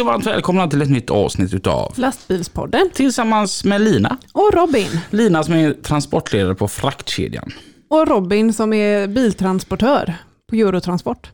[0.00, 4.16] Hej och varmt välkomna till ett nytt avsnitt utav Lastbilspodden Tillsammans med Lina.
[4.32, 5.00] och Robin.
[5.10, 7.52] Lina som är transportledare på fraktkedjan.
[7.88, 10.14] Och Robin som är biltransportör
[10.50, 11.30] på Eurotransport.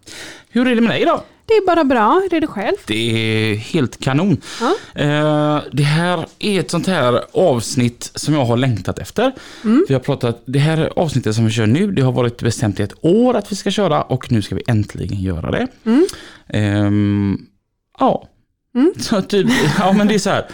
[0.48, 1.24] Hur är det med dig då?
[1.46, 2.76] Det är bara bra, hur är det själv?
[2.86, 4.40] Det är helt kanon.
[4.60, 4.74] Ja.
[5.02, 9.32] Eh, det här är ett sånt här avsnitt som jag har längtat efter.
[9.88, 12.82] Vi har pratat, det här avsnittet som vi kör nu, det har varit bestämt i
[12.82, 15.66] ett år att vi ska köra och nu ska vi äntligen göra det.
[16.48, 17.38] Ehm,
[17.98, 18.28] ja.
[18.98, 19.46] Så typ,
[19.78, 20.46] ja men det är så här.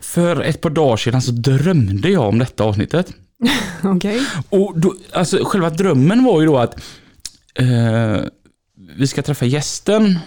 [0.00, 3.14] För ett par dagar sedan så drömde jag om detta avsnittet.
[3.82, 4.20] Okej.
[4.48, 6.74] Och då, alltså själva drömmen var ju då att
[7.54, 8.20] eh,
[8.96, 10.18] vi ska träffa gästen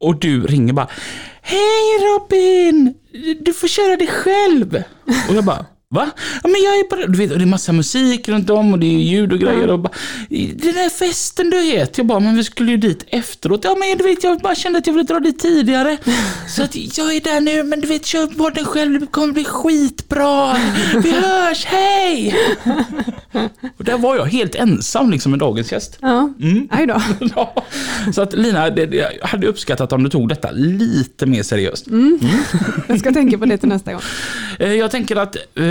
[0.00, 0.88] och du ringer bara
[1.42, 2.94] Hej Robin!
[3.40, 4.82] Du får köra dig själv.
[5.28, 6.10] Och jag bara Va?
[6.42, 8.86] Ja, men jag är bara, du vet, det är massa musik runt om och det
[8.86, 9.92] är ljud och grejer och bara,
[10.28, 11.98] Den där festen du vet.
[11.98, 13.60] Jag bara, men vi skulle ju dit efteråt.
[13.64, 15.96] Ja men du vet, jag bara kände att jag ville dra dit tidigare.
[16.48, 19.44] Så att jag är där nu, men du vet, kör podden själv, det kommer bli
[19.44, 20.56] skitbra.
[21.02, 22.36] Vi hörs, hej!
[23.76, 25.98] Och där var jag helt ensam liksom med dagens gäst.
[26.00, 26.68] Ja, Mm.
[26.88, 27.02] då.
[27.36, 27.64] Ja.
[28.14, 31.86] Så att Lina, det, jag hade uppskattat om du tog detta lite mer seriöst.
[32.88, 34.00] Jag ska tänka på det till nästa gång.
[34.58, 35.64] Eh, Jag tänker att eh,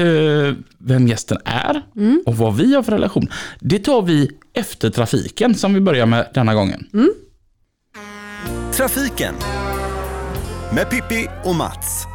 [0.78, 1.82] vem gästen är
[2.26, 3.28] och vad vi har för relation,
[3.60, 6.88] det tar vi efter trafiken som vi börjar med denna gången.
[8.74, 9.36] Trafiken
[10.74, 12.06] med Pippi och Mats.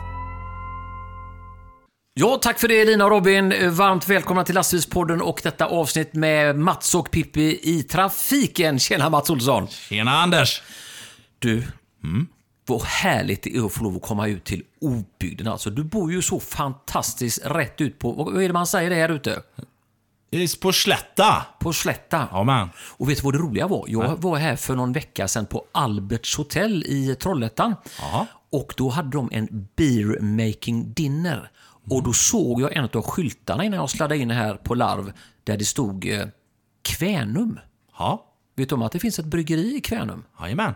[2.18, 3.54] Ja, tack för det Lina och Robin.
[3.70, 8.78] Varmt välkomna till Lastbilspodden och detta avsnitt med Mats och Pippi i trafiken.
[8.78, 9.68] Tjena Mats Olsson!
[9.68, 10.62] Tjena Anders!
[11.38, 11.62] Du,
[12.66, 15.48] vad härligt det är att få lov att komma ut till obygden.
[15.48, 18.96] Alltså, du bor ju så fantastiskt rätt ut på, vad är det man säger det
[18.96, 19.42] här ute?
[20.60, 21.46] På Slätta.
[21.60, 22.28] På Slätta.
[22.30, 22.68] Ja men.
[22.78, 23.84] Och vet du vad det roliga var?
[23.88, 27.74] Jag var här för någon vecka sedan på Alberts hotell i Trollhättan.
[28.00, 28.26] Jaha.
[28.50, 31.50] Och då hade de en beer making dinner.
[31.90, 35.12] Och då såg jag en av skyltarna innan jag sladdade in här på Larv
[35.44, 36.26] där det stod eh,
[36.82, 37.58] Kvänum.
[37.98, 38.24] Ja.
[38.56, 40.24] Vet du om att det finns ett bryggeri i Kvänum?
[40.40, 40.74] Jajamän.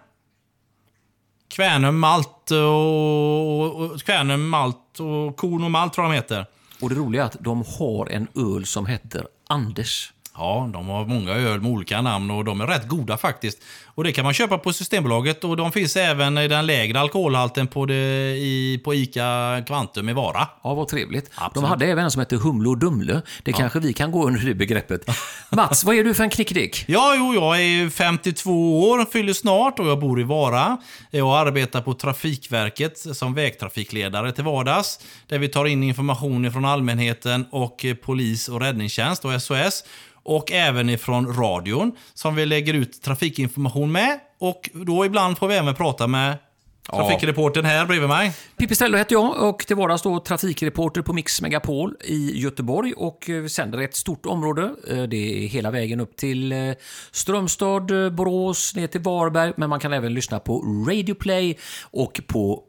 [1.50, 6.46] Kvänum malt och, och Kvänum malt och korn och malt tror jag de heter.
[6.80, 10.12] Och det roliga är att de har en öl som heter Anders.
[10.40, 13.58] Ja, de har många öl med olika namn och de är rätt goda faktiskt.
[13.94, 17.66] Och det kan man köpa på Systembolaget och de finns även i den lägre alkoholhalten
[17.66, 17.94] på, det,
[18.36, 20.48] i, på ICA Kvantum i Vara.
[20.62, 21.24] Ja, vad trevligt.
[21.24, 21.68] De Absolut.
[21.68, 23.22] hade även en som hette Humle och Dumle.
[23.42, 25.06] Det kanske vi kan gå under det begreppet.
[25.50, 26.84] Mats, vad är du för en knickedick?
[26.88, 30.76] Ja, jo, jag är 52 år, fyller snart och jag bor i Vara.
[31.10, 34.98] Jag arbetar på Trafikverket som vägtrafikledare till vardags.
[35.26, 39.84] Där vi tar in information från allmänheten och polis och räddningstjänst och SOS.
[40.22, 44.20] Och även ifrån radion som vi lägger ut trafikinformation med.
[44.40, 46.38] Och då ibland får vi även prata med
[46.90, 48.32] trafikreportern här bredvid mig.
[48.56, 53.30] Pippi Stello heter jag och till vardags då trafikreporter på Mix Megapol i Göteborg och
[53.30, 54.74] eh, sänder ett stort område.
[54.88, 56.58] Eh, Det är hela vägen upp till eh,
[57.10, 61.58] Strömstad, Borås, ner till Varberg, men man kan även lyssna på Radio Play
[61.90, 62.62] och på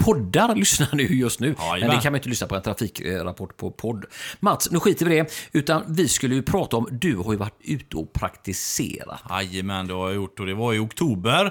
[0.00, 1.54] poddar lyssnar nu just nu.
[1.58, 1.96] Men Jajamän.
[1.96, 4.04] det kan man inte lyssna på en trafikrapport på podd.
[4.40, 5.30] Mats, nu skiter vi i det.
[5.52, 9.20] Utan vi skulle ju prata om, du har ju varit ute och praktiserat.
[9.30, 11.44] Jajamän, det har jag gjort och det var i oktober.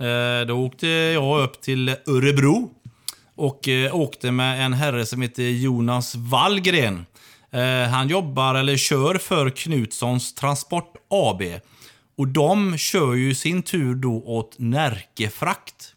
[0.00, 2.70] Eh, Då åkte jag upp till Örebro
[3.36, 7.06] och eh, åkte med en herre som heter Jonas Wallgren.
[7.52, 11.42] Eh, Han jobbar, eller kör för Knutssons Transport AB.
[12.18, 15.92] Och de kör ju sin tur då åt Närke Frakt.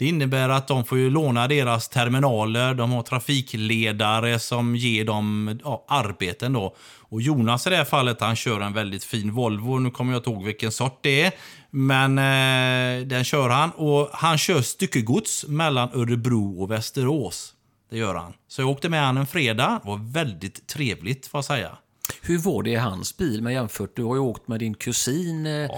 [0.00, 5.58] Det innebär att de får ju låna deras terminaler, de har trafikledare som ger dem
[5.64, 6.76] ja, arbeten då.
[6.98, 9.78] Och Jonas i det här fallet, han kör en väldigt fin Volvo.
[9.78, 11.32] Nu kommer jag inte ihåg vilken sort det är.
[11.70, 13.70] Men eh, den kör han.
[13.70, 17.54] Och han kör styckegods mellan Örebro och Västerås.
[17.90, 18.32] Det gör han.
[18.48, 19.80] Så jag åkte med han en fredag.
[19.82, 21.76] Det var väldigt trevligt får jag säga.
[22.22, 23.96] Hur var det i hans bil med jämfört?
[23.96, 25.70] Du har ju åkt med din kusin eh,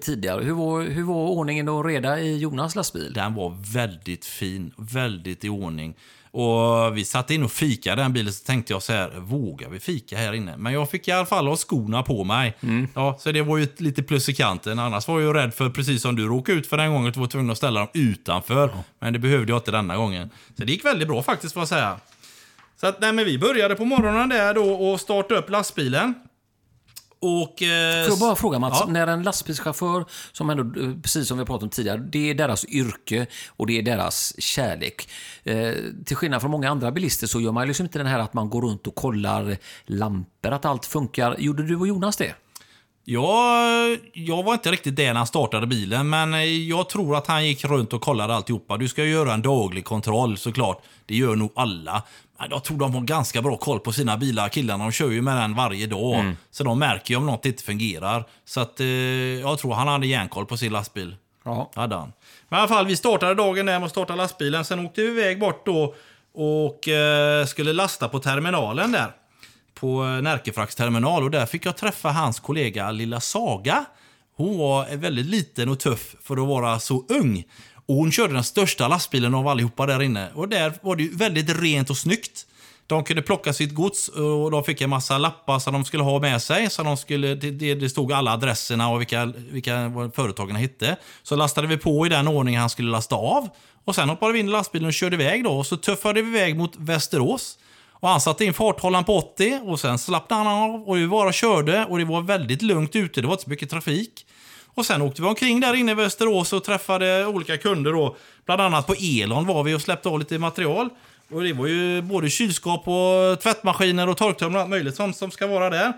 [0.00, 0.44] tidigare.
[0.44, 3.12] Hur var, hur var ordningen och reda i Jonas lastbil?
[3.12, 5.94] Den var väldigt fin, väldigt i ordning.
[6.32, 9.80] Och vi satt in och fikade den bilen så tänkte jag så här, vågar vi
[9.80, 10.56] fika här inne?
[10.56, 12.56] Men jag fick i alla fall ha skorna på mig.
[12.94, 14.78] Ja, så det var ju lite plus i kanten.
[14.78, 17.20] Annars var jag rädd för, precis som du råkade ut för den gången, att du
[17.20, 18.70] var tvungen att ställa dem utanför.
[18.98, 20.30] Men det behövde jag inte denna gången.
[20.56, 21.96] Så det gick väldigt bra faktiskt får jag säga.
[22.80, 26.14] Så att, nej, men vi började på morgonen där då och startade upp lastbilen.
[27.22, 27.62] Och...
[27.62, 28.92] Eh, Får jag bara fråga Mats, Ja.
[28.92, 32.64] när en lastbilschaufför, som ändå, eh, precis som vi pratat om tidigare, det är deras
[32.64, 35.08] yrke och det är deras kärlek.
[35.44, 35.72] Eh,
[36.06, 38.50] till skillnad från många andra bilister så gör man liksom inte den här att man
[38.50, 39.56] går runt och kollar
[39.86, 41.36] lampor, att allt funkar.
[41.38, 42.34] Gjorde du och Jonas det?
[43.04, 47.26] Jag, jag var inte riktigt där när han startade bilen, men eh, jag tror att
[47.26, 48.76] han gick runt och kollade alltihopa.
[48.76, 50.82] Du ska ju göra en daglig kontroll såklart.
[51.06, 52.02] Det gör nog alla.
[52.50, 54.48] Jag tror de har ganska bra koll på sina bilar.
[54.48, 56.34] Killarna de kör ju med den varje dag.
[56.50, 58.24] Så de märker ju om något inte fungerar.
[58.44, 61.16] Så att, eh, jag tror han hade järnkoll på sin lastbil.
[61.44, 61.70] Ja.
[61.74, 62.12] Hade han.
[62.48, 64.64] Men i alla fall, vi startade dagen där med att starta lastbilen.
[64.64, 65.94] Sen åkte vi iväg bort då
[66.34, 69.12] och eh, skulle lasta på terminalen där.
[69.74, 73.84] På eh, Närkefraks terminal och där fick jag träffa hans kollega Lilla Saga.
[74.36, 77.44] Hon var väldigt liten och tuff för att vara så ung.
[77.86, 80.28] Och hon körde den största lastbilen av allihopa där inne.
[80.34, 82.46] Och där var det ju väldigt rent och snyggt.
[82.86, 86.20] De kunde plocka sitt gods och de fick en massa lappar som de skulle ha
[86.20, 86.70] med sig.
[86.70, 90.96] Så de skulle, det, det stod alla adresserna och vilka, vilka företagen hette.
[91.22, 93.48] Så lastade vi på i den ordning han skulle lasta av.
[93.84, 95.50] Och sen hoppade vi in i lastbilen och körde iväg då.
[95.50, 97.58] Och så tuffade vi iväg mot Västerås.
[98.00, 101.32] Och han satte in farthållaren på 80 och sen slappnade han av och vi bara
[101.32, 103.20] körde och det var väldigt lugnt ute.
[103.20, 104.26] Det var inte så mycket trafik.
[104.74, 108.16] Och sen åkte vi omkring där inne i Västerås och träffade olika kunder då.
[108.46, 110.88] Bland annat på Elon var vi och släppte av lite material.
[111.30, 115.30] Och det var ju både kylskåp och tvättmaskiner och torktumlare och allt möjligt som, som
[115.30, 115.92] ska vara där.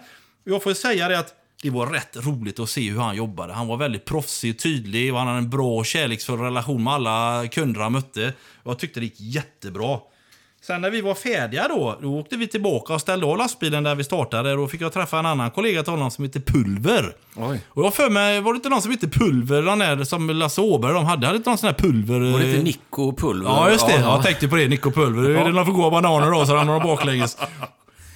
[0.45, 3.53] Jag får säga det att det var rätt roligt att se hur han jobbade.
[3.53, 6.93] Han var väldigt proffsig och tydlig och han hade en bra och kärleksfull relation med
[6.93, 8.33] alla kunder han mötte.
[8.65, 9.99] Jag tyckte det gick jättebra.
[10.67, 13.94] Sen när vi var färdiga då, då åkte vi tillbaka och ställde av lastbilen där
[13.94, 14.55] vi startade.
[14.55, 17.14] Då fick jag träffa en annan kollega till honom som heter Pulver.
[17.37, 17.61] Oj.
[17.69, 20.61] Och jag för mig, var det inte någon som hette Pulver, den där som Lasse
[20.61, 21.26] Åberg de hade?
[21.26, 22.32] Hade inte någon sån här Pulver?
[22.32, 23.50] Var det eh, inte Nico Pulver?
[23.50, 23.93] Ja, just det.
[23.93, 24.69] Ja, Jag tänkte på det.
[24.69, 25.29] Nico Pulver.
[25.29, 27.38] Det är några för goda bananer då, så ramlar de baklänges.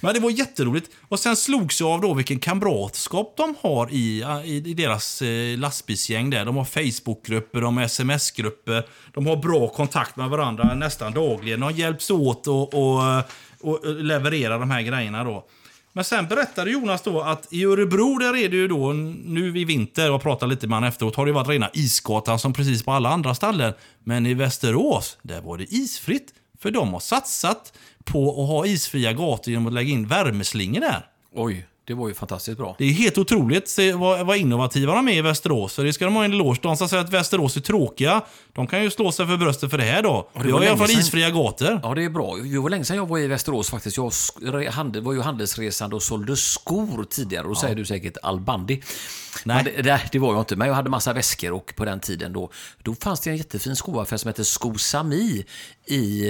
[0.01, 0.91] Men det var jätteroligt.
[1.07, 5.57] Och sen slogs jag av då vilken kamratskap de har i, i, i deras eh,
[5.57, 6.45] lastbilsgäng där.
[6.45, 8.83] De har Facebookgrupper, de har sms-grupper.
[9.13, 11.59] De har bra kontakt med varandra nästan dagligen.
[11.59, 13.23] De hjälps åt och, och,
[13.61, 15.45] och levererar de här grejerna då.
[15.93, 19.65] Men sen berättade Jonas då att i Örebro där är det ju då nu i
[19.65, 22.91] vinter, och pratar lite med honom efteråt, har det varit rena isgatan som precis på
[22.91, 23.73] alla andra ställen.
[24.03, 26.33] Men i Västerås, där var det isfritt.
[26.59, 27.73] För de har satsat
[28.07, 31.05] på att ha isfria gator genom att lägga in värmeslingor där.
[31.35, 32.75] Oj, det var ju fantastiskt bra.
[32.77, 35.73] Det är helt otroligt se vad, vad innovativa de är i Västerås.
[35.73, 36.59] Så det ska de ha en eloge.
[36.61, 38.21] De som säger att Västerås är tråkiga,
[38.57, 40.29] de kan ju slå sig för bröstet för det här då.
[40.33, 41.79] det Vi har i alla fall sedan- isfria gator.
[41.83, 42.35] Ja, det är bra.
[42.35, 43.97] Det var länge sedan jag var i Västerås faktiskt.
[43.97, 44.11] Jag
[45.01, 47.43] var ju handelsresande och sålde skor tidigare.
[47.47, 48.81] Då säger du säkert albandi.
[49.45, 49.63] Nej.
[49.63, 52.33] Det, det, det var jag inte, men jag hade massa väskor och på den tiden
[52.33, 52.49] då,
[52.83, 55.45] då fanns det en jättefin skoaffär som hette Skosami
[55.85, 56.27] i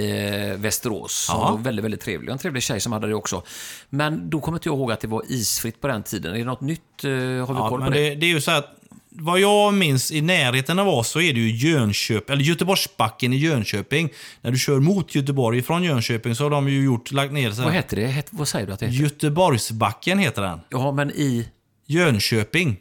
[0.52, 1.12] eh, Västerås.
[1.26, 1.50] Som Ja.
[1.50, 2.32] var väldigt, väldigt trevlig.
[2.32, 3.42] En trevlig tjej som hade det också.
[3.90, 6.34] Men då kommer inte jag ihåg att det var isfritt på den tiden.
[6.34, 7.04] Är det något nytt?
[7.04, 8.00] Eh, har vi Ja, koll på det?
[8.08, 8.74] det, det är ju så att
[9.20, 13.36] vad jag minns i närheten av oss så är det ju Jönköping, eller Göteborgsbacken i
[13.36, 14.10] Jönköping.
[14.40, 17.62] När du kör mot Göteborg från Jönköping så har de ju gjort, lagt ner så
[17.62, 18.06] Vad heter det?
[18.06, 19.02] Het, vad säger du att det heter?
[19.02, 20.60] Göteborgsbacken heter den.
[20.68, 21.48] Ja, men i...
[21.86, 22.76] Jönköping.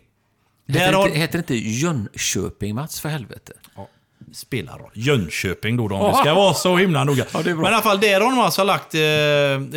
[0.68, 1.08] Heter, Där det har...
[1.08, 3.00] inte, heter det inte Jönköping, Mats?
[3.00, 3.54] För helvete.
[4.34, 4.92] Spelar roll.
[4.94, 7.26] Jönköping då, då om det ska vara så himla noga.
[7.34, 7.40] Ja.
[7.44, 9.00] Men i alla fall, där har de alltså lagt eh,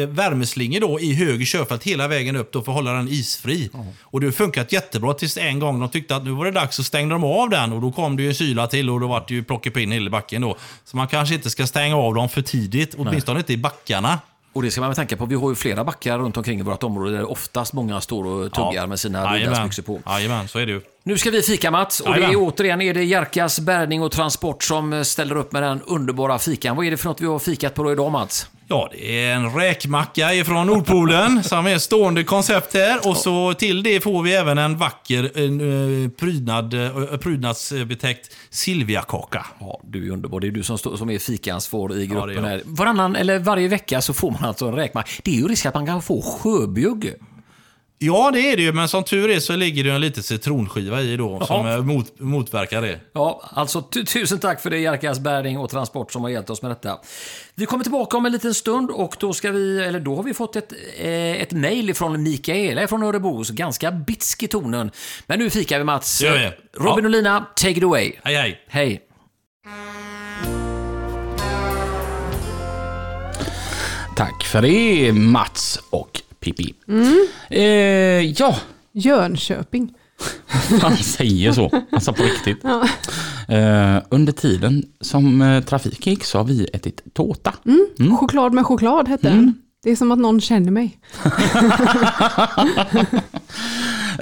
[0.09, 3.71] värmeslingor då i höger körfält hela vägen upp då för att hålla den isfri.
[4.03, 6.77] Och det har funkat jättebra tills en gång de tyckte att nu var det dags
[6.77, 9.07] så stängde de av den och då kom det ju en kyla till och då
[9.07, 10.57] var det ju plockepinn hela backen då.
[10.85, 14.19] Så man kanske inte ska stänga av dem för tidigt, åtminstone inte i backarna.
[14.53, 15.27] Och det ska man väl tänka på.
[15.27, 18.53] Vi har ju flera backar runt omkring i vårt område där oftast många står och
[18.53, 19.29] tuggar med sina.
[19.29, 20.01] Adidas-byxor på.
[20.07, 20.81] Jajamän, så är det ju.
[21.03, 22.01] Nu ska vi fika Mats.
[22.01, 25.83] Och det är återigen är det Jerkas bärgning och transport som ställer upp med den
[25.83, 26.77] underbara fikan.
[26.77, 28.47] Vad är det för något vi har fikat på idag Mats?
[28.73, 33.09] Ja, det är en räkmacka ifrån Nordpolen som är stående koncept här.
[33.09, 35.61] Och så till det får vi även en vacker en,
[36.05, 39.47] eh, prydnad, eh, prydnadsbetäckt Silviakaka.
[39.61, 40.41] Ja, du är underbar.
[40.41, 42.51] Det är du som, som är fikansvar i Ja, gruppen jag.
[42.51, 42.63] här.
[42.65, 45.11] Varannan, eller varje vecka så får man alltså en räkmacka.
[45.25, 47.15] Det är ju risk att man kan få sjöbjugg.
[48.03, 51.01] Ja, det är det ju, men som tur är så ligger det en liten citronskiva
[51.03, 51.73] i då som Ja.
[51.75, 53.01] eh, mot, motverkar det.
[53.13, 56.63] Ja, alltså tu- tusen tack för det Jerkas bärgning och transport som har hjälpt oss
[56.63, 56.99] med detta.
[57.55, 60.35] Vi kommer tillbaka om en liten stund och då ska vi, eller då har vi
[60.35, 61.11] fått ett, eh,
[61.43, 64.91] ett mejl från Mikaela från Örebro, så ganska bitsk i tonen.
[65.27, 66.23] Men nu fikar vi Mats.
[66.23, 66.45] Gör vi.
[66.79, 67.09] Robin Ja.
[67.09, 68.13] och Lina, take it away.
[68.25, 68.61] Hej, hej.
[68.69, 69.01] Hej.
[74.17, 76.75] tack för det Mats och Pippi.
[77.51, 77.63] Eh,
[78.21, 78.57] ja,
[78.93, 79.95] Jönköping.
[80.83, 81.83] han säger så.
[81.93, 82.65] Alltså på riktigt.
[83.49, 87.55] Eh, under tiden som eh, trafiken gick så har vi ätit tårta.
[88.21, 89.55] Choklad med choklad hette den.
[89.83, 90.99] Det är som att någon känner mig.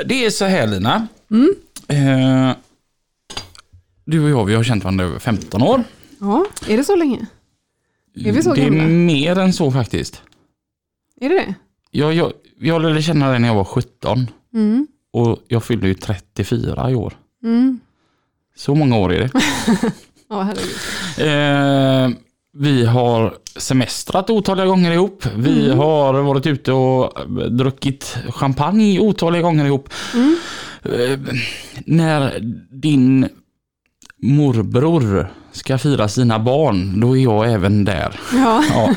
[0.06, 1.06] Det är så här Lina.
[1.88, 2.52] Eh,
[4.04, 5.84] du och jag vi har känt varandra över 15 år.
[6.20, 7.26] Ja, är det så länge?
[8.24, 8.84] Är vi så det är gamla?
[8.84, 10.22] mer än så faktiskt.
[11.20, 11.54] Är det det?
[11.90, 14.86] Jag, jag, jag lärde känna dig när jag var 17 Mm.
[15.12, 17.12] och jag fyllde ju 34 i år.
[17.44, 17.80] Mm.
[18.56, 19.30] Så många år är det.
[20.30, 22.12] Ja, herregud.
[22.14, 22.18] Eh,
[22.52, 25.26] vi har semestrat otaliga gånger ihop.
[25.36, 27.12] Vi har varit ute och
[27.50, 29.88] druckit champagne otaliga gånger ihop.
[30.82, 31.18] Eh,
[31.86, 32.38] när
[32.70, 33.28] din
[34.22, 38.20] morbror ska fira sina barn, då är jag även där.
[38.32, 38.64] Ja.
[38.74, 38.94] Ja.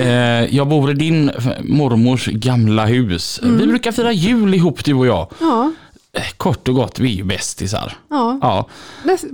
[0.00, 1.30] Eh, jag bor i din
[1.62, 3.40] mormors gamla hus.
[3.42, 5.32] Vi brukar fira jul ihop du och jag.
[5.40, 5.72] Ja.
[6.12, 7.96] Eh, Kort och gott, vi är ju bästisar.
[8.10, 8.38] Ja.
[8.42, 8.68] Ja.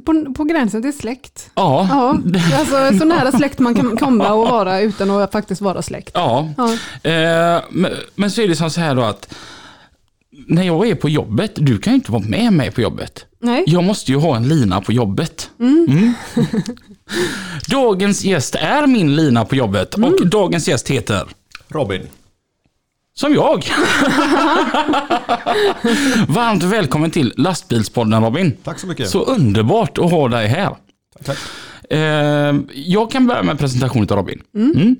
[0.04, 1.50] På, på gränsen till släkt.
[1.54, 1.86] Ja.
[1.90, 2.18] Ja,
[2.58, 6.10] alltså så nära släkt man kan komma och vara utan att faktiskt vara släkt.
[6.14, 6.48] Ja.
[6.56, 6.72] Ja.
[7.10, 9.34] Eh, men, men så är det som så här då att
[10.46, 13.26] när jag är på jobbet, du kan ju inte vara med mig på jobbet.
[13.40, 13.64] Nej.
[13.66, 15.50] Jag måste ju ha en lina på jobbet.
[15.60, 16.14] Mm.
[17.68, 21.24] dagens gäst är min lina på jobbet och dagens gäst heter
[21.68, 22.02] Robin.
[23.14, 23.64] som jag.
[26.28, 28.56] Varmt välkommen till Lastbilspodden Robin.
[28.62, 29.10] Tack så mycket.
[29.10, 30.76] Så underbart att ha dig här.
[31.24, 31.38] Tack.
[31.90, 34.42] Eh, jag kan börja med presentationen av Robin.
[34.54, 34.96] Mm.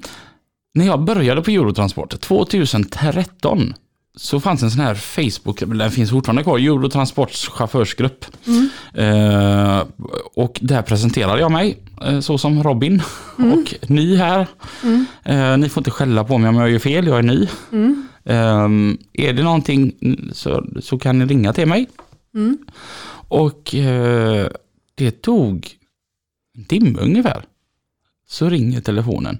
[0.74, 3.74] När jag började på Eurotransport 2013
[4.16, 8.24] så fanns en sån här Facebook, den finns fortfarande kvar, Eurotransports chaufförsgrupp.
[8.94, 9.82] Eh,
[10.34, 13.02] och där presenterade jag mig eh, så som Robin
[13.36, 14.46] och ny här.
[15.24, 17.48] Eh, ni får inte skälla på mig om jag gör fel, jag är ny.
[18.24, 18.68] Eh,
[19.12, 19.92] är det någonting
[20.32, 21.86] så, så kan ni ringa till mig.
[23.28, 24.48] Och eh,
[24.94, 25.68] det tog
[26.58, 27.44] en timme ungefär.
[28.28, 29.38] Så ringer telefonen.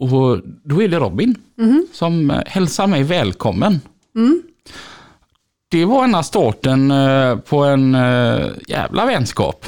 [0.00, 1.34] Och då är det Robin
[1.92, 3.80] som eh, hälsar mig välkommen.
[5.70, 9.66] Det var ena starten eh, på en eh, jävla vänskap.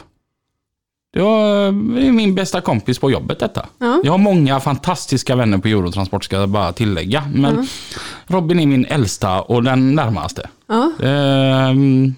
[1.12, 1.70] Det var
[2.12, 3.66] min bästa kompis på jobbet detta.
[3.78, 4.00] Ja.
[4.04, 7.24] Jag har många fantastiska vänner på Eurotransport ska jag bara tillägga.
[7.34, 7.68] Men
[8.26, 10.48] Robin är min äldsta och den närmaste.
[10.66, 10.92] Ja.
[11.06, 12.14] Ehm,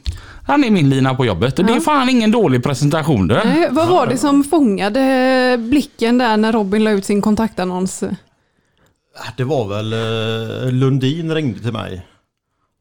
[0.47, 3.35] han är min lina på jobbet och det är fan ingen dålig presentation du.
[3.35, 8.05] Nej, vad var det som fångade blicken där när Robin la ut sin kontaktannons?
[9.37, 12.07] Det var väl eh, Lundin ringde till mig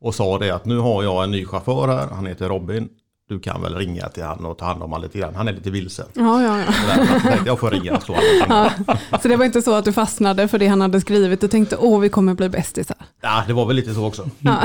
[0.02, 2.08] och sa det att nu har jag en ny chaufför här.
[2.08, 2.90] Han heter Robin.
[3.34, 5.36] Du kan väl ringa till han och ta hand om honom lite grann.
[5.36, 6.06] Han är lite vilsen.
[6.14, 7.36] Ja, ja, ja.
[7.46, 8.96] Jag får ringa och slå allting.
[9.22, 11.78] Så det var inte så att du fastnade för det han hade skrivit och tänkte
[11.78, 12.98] åh vi kommer bli bästisar.
[13.22, 14.30] Ja, det var väl lite så också.
[14.40, 14.58] Ja.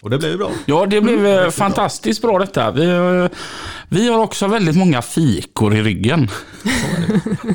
[0.00, 0.50] Och det blev ju bra.
[0.66, 2.70] Ja, det blev eh, fantastiskt bra detta.
[2.70, 3.38] Vi, eh,
[3.88, 6.28] vi har också väldigt många fikor i ryggen.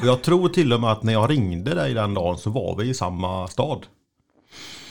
[0.02, 2.76] Och jag tror till och med att när jag ringde dig den dagen så var
[2.78, 3.86] vi i samma stad.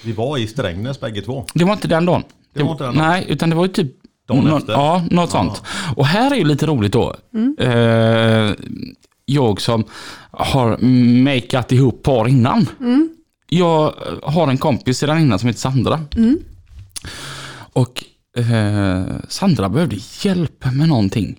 [0.05, 1.45] Vi var i Strängnäs bägge två.
[1.55, 2.23] Det var inte den dagen.
[2.55, 3.09] Det var inte den dagen.
[3.09, 3.93] Nej, utan det var ju typ
[4.35, 4.73] Dagen nå- efter.
[4.73, 5.63] Ja, något sånt.
[5.97, 7.15] Och här är ju lite roligt då.
[7.59, 8.53] Eh,
[9.25, 9.85] jag som
[10.31, 10.79] har
[11.25, 12.67] makeat ihop par innan.
[13.49, 16.01] Jag har en kompis sedan innan som heter Sandra.
[17.73, 18.05] Och
[18.37, 21.37] eh, Sandra behövde hjälp med någonting.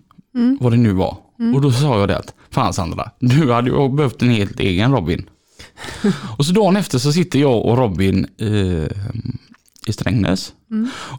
[0.60, 1.18] Vad det nu var.
[1.56, 4.92] Och då sa jag det att, fan Sandra, du hade ju behövt en helt egen
[4.92, 5.30] Robin.
[6.38, 8.88] och så dagen efter så sitter jag och Robin eh,
[9.88, 10.54] i Strängnäs.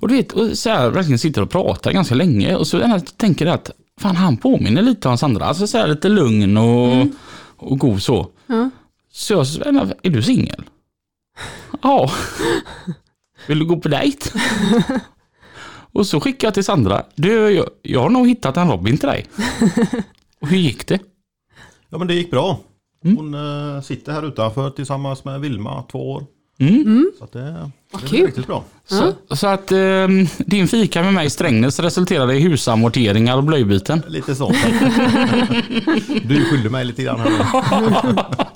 [0.00, 3.46] Och du vet, och så här, verkligen sitter och pratar ganska länge och så tänker
[3.46, 5.44] jag att fan han påminner lite om Sandra.
[5.44, 7.06] Alltså så här lite lugn och,
[7.56, 8.30] och god så.
[8.46, 8.70] Ja.
[9.12, 9.62] Så jag sa,
[10.02, 10.64] är du singel?
[11.82, 12.10] ja.
[13.46, 14.30] Vill du gå på dejt?
[15.92, 17.02] och så skickade jag till Sandra.
[17.14, 19.26] Du, jag, jag har nog hittat en Robin till dig.
[20.40, 20.98] och hur gick det?
[21.88, 22.60] Ja men det gick bra.
[23.04, 23.16] Mm.
[23.16, 26.26] Hon eh, sitter här utanför tillsammans med Vilma, två år.
[26.68, 27.12] Mm.
[27.18, 28.64] Så att det, det blev riktigt bra.
[28.86, 34.02] Så, så att eh, din fika med mig i Strängnäs resulterade i husamorteringar och blöjbyten.
[34.08, 34.48] Lite så.
[36.24, 38.24] du skyller mig lite grann här.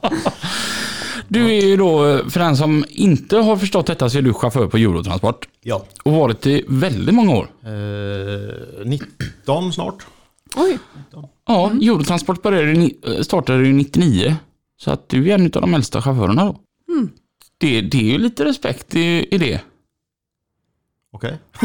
[1.28, 4.66] Du är ju då, för den som inte har förstått detta, så är du chaufför
[4.66, 5.48] på Eurotransport.
[5.62, 5.84] Ja.
[6.02, 7.48] Och varit i väldigt många år.
[7.64, 10.06] Eh, 19 snart.
[10.56, 10.78] Oj,
[11.46, 14.36] Ja, Eurotransport började, eh, startade ju 99.
[14.80, 16.56] Så att du är en av de äldsta chaufförerna då.
[17.58, 19.60] Det, det är ju lite respekt i, i det.
[21.12, 21.38] Okej.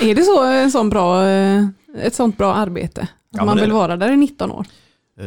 [0.00, 1.64] är det så, en sån bra, eh,
[1.98, 3.00] ett sånt bra arbete?
[3.02, 3.74] Att Ja, man vill det.
[3.74, 4.66] vara där i 19 år?
[5.20, 5.26] Eh,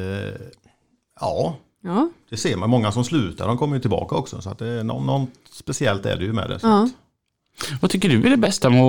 [1.19, 2.09] ja, Ja.
[2.29, 4.41] Det ser man, många som slutar de kommer ju tillbaka också.
[4.41, 6.59] Så att det är något, speciellt är det ju med det.
[6.59, 6.83] Så Ja.
[6.83, 8.83] att Vad tycker du är det bästa med,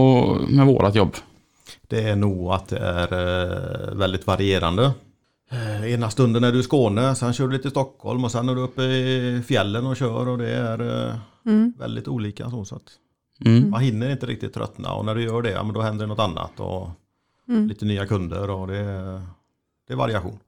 [0.48, 1.16] med vårat jobb?
[1.88, 3.12] det är nog att det är
[3.88, 4.92] eh, väldigt varierande.
[5.52, 8.48] Eh, ena stunden är du i Skåne, sen kör du lite i Stockholm och sen
[8.48, 11.14] är du uppe i fjällen och kör och det är eh,
[11.46, 11.72] Mm.
[11.78, 12.50] väldigt olika.
[12.50, 12.82] Så, att
[13.44, 13.70] Mm.
[13.70, 16.08] man hinner inte riktigt tröttna och när du gör det, ja, men då händer det
[16.08, 16.90] något annat och
[17.48, 17.68] Mm.
[17.68, 18.82] lite nya kunder och det
[19.86, 20.38] det är variation.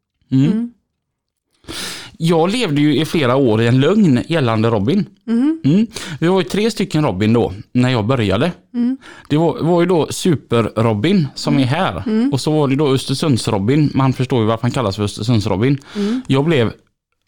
[2.19, 5.07] Jag levde ju i flera år i en lögn gällande Robin.
[5.27, 5.61] Mm.
[5.65, 5.87] Mm.
[6.21, 8.53] Vi var ju tre stycken Robin då, när jag började.
[8.75, 8.97] Mm.
[9.29, 12.03] Det var, var ju då Super-Robin som är här.
[12.33, 13.91] Och så var det då Östersunds-Robin.
[13.95, 15.79] Man förstår ju varför han kallas för Östersunds-Robin.
[16.27, 16.73] Jag blev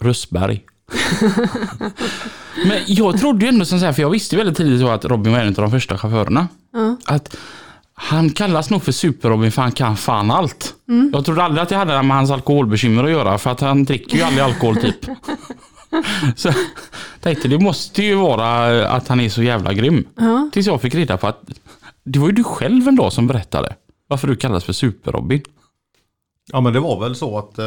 [0.03, 0.62] Rösberg.
[2.67, 5.33] Men jag trodde ju ändå som så här, för jag visste väldigt tidigt att Robin
[5.33, 6.49] var en av de första chaufförerna.
[7.05, 7.37] Att
[7.95, 10.75] han kallas nog för Super-Robin för han kan fan allt.
[11.13, 13.85] Jag trodde aldrig att jag hade det med hans alkoholbekymmer att göra för att han
[13.85, 14.97] dricker ju aldrig alkohol typ.
[16.37, 16.55] Så jag
[17.21, 20.05] tänkte det måste ju vara att han är så jävla grym.
[20.17, 20.51] Ja.
[20.53, 21.41] Tills jag fick reda på att
[22.05, 23.75] det var ju du själv en dag som berättade
[24.09, 25.43] varför du kallas för Super-Robin.
[26.53, 27.65] Ja men det var väl så att eh,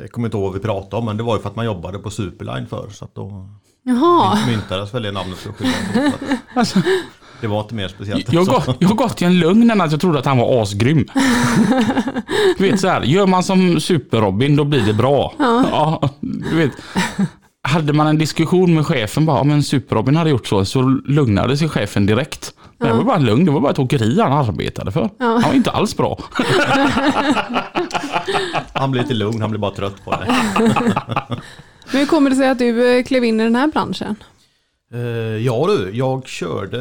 [0.00, 1.64] jag kommer inte ihåg vad vi pratade om men det var ju för att man
[1.66, 3.48] jobbade på Superline förr så att då
[3.82, 4.38] Jaha.
[4.46, 5.56] myntades väl det namnet för att
[6.54, 6.82] Alltså,
[7.40, 8.32] Det var inte mer speciellt.
[8.32, 8.52] jag, så.
[8.52, 11.06] gått- jag har gått i en lögn än att jag trodde att han var asgrym.
[12.58, 15.34] Du vet så här, gör man som Super-Robin då blir det bra.
[15.38, 16.08] Ja.
[16.20, 16.70] du vet.
[17.62, 21.56] Hade man en diskussion med chefen bara, om en Super-Robin hade gjort så, så lugnade
[21.56, 22.52] sig chefen direkt.
[22.80, 25.10] Det var bara en lögn, det var bara ett åkeri han arbetade för.
[25.18, 26.18] Han var inte alls bra.
[28.74, 30.36] Han blev lite lugn, han blev bara trött på det.
[30.58, 31.40] Men
[32.00, 34.16] hur kommer det sig att du eh, klev in i den här branschen?
[34.90, 35.00] Eh,
[35.46, 36.78] ja du, jag körde,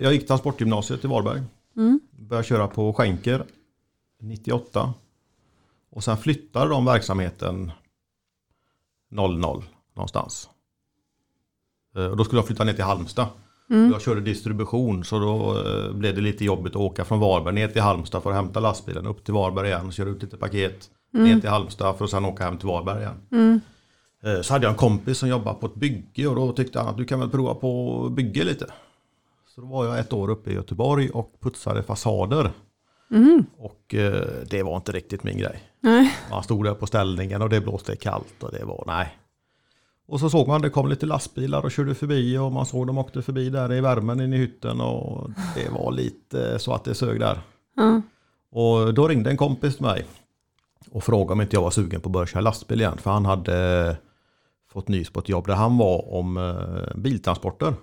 [0.00, 1.42] jag gick transportgymnasiet i Varberg.
[2.10, 3.44] Började köra på skänker
[4.20, 4.94] 98.
[5.90, 7.72] Och sen flyttade de verksamheten
[9.10, 10.48] 00 någonstans.
[11.96, 13.26] Eh, och då skulle jag flytta ner till Halmstad.
[13.92, 17.68] Jag körde distribution så då eh, blev det lite jobbigt att åka från Varberg ner
[17.68, 19.92] till Halmstad för att hämta lastbilen upp till Varberg igen.
[19.92, 23.14] Köra ut lite paket ner till Halmstad för att sen åka hem till Varberg igen.
[23.54, 23.60] Eh,
[24.42, 26.96] Så hade jag en kompis som jobbade på ett bygge och då tyckte han att
[26.96, 28.66] du kan väl prova på att bygga lite.
[29.54, 32.50] Så då var jag ett år uppe i Göteborg och putsade fasader.
[33.58, 35.62] Och eh, det var inte riktigt min grej.
[35.80, 36.16] Nej.
[36.30, 39.18] Man stod där på ställningen och det blåste kallt och det var nej.
[40.06, 42.98] Och så såg man det kom lite lastbilar och körde förbi och man såg dem
[42.98, 46.94] åkte förbi där i värmen inne i hytten och det var lite så att det
[46.94, 47.40] sög där.
[47.76, 48.02] Ja.
[48.50, 50.04] Och då ringde en kompis till mig
[50.90, 52.98] och frågade om inte jag var sugen på att börja köra lastbil igen.
[52.98, 53.96] För han hade
[54.74, 57.74] fått nys på ett jobb där han var om eh, biltransporter.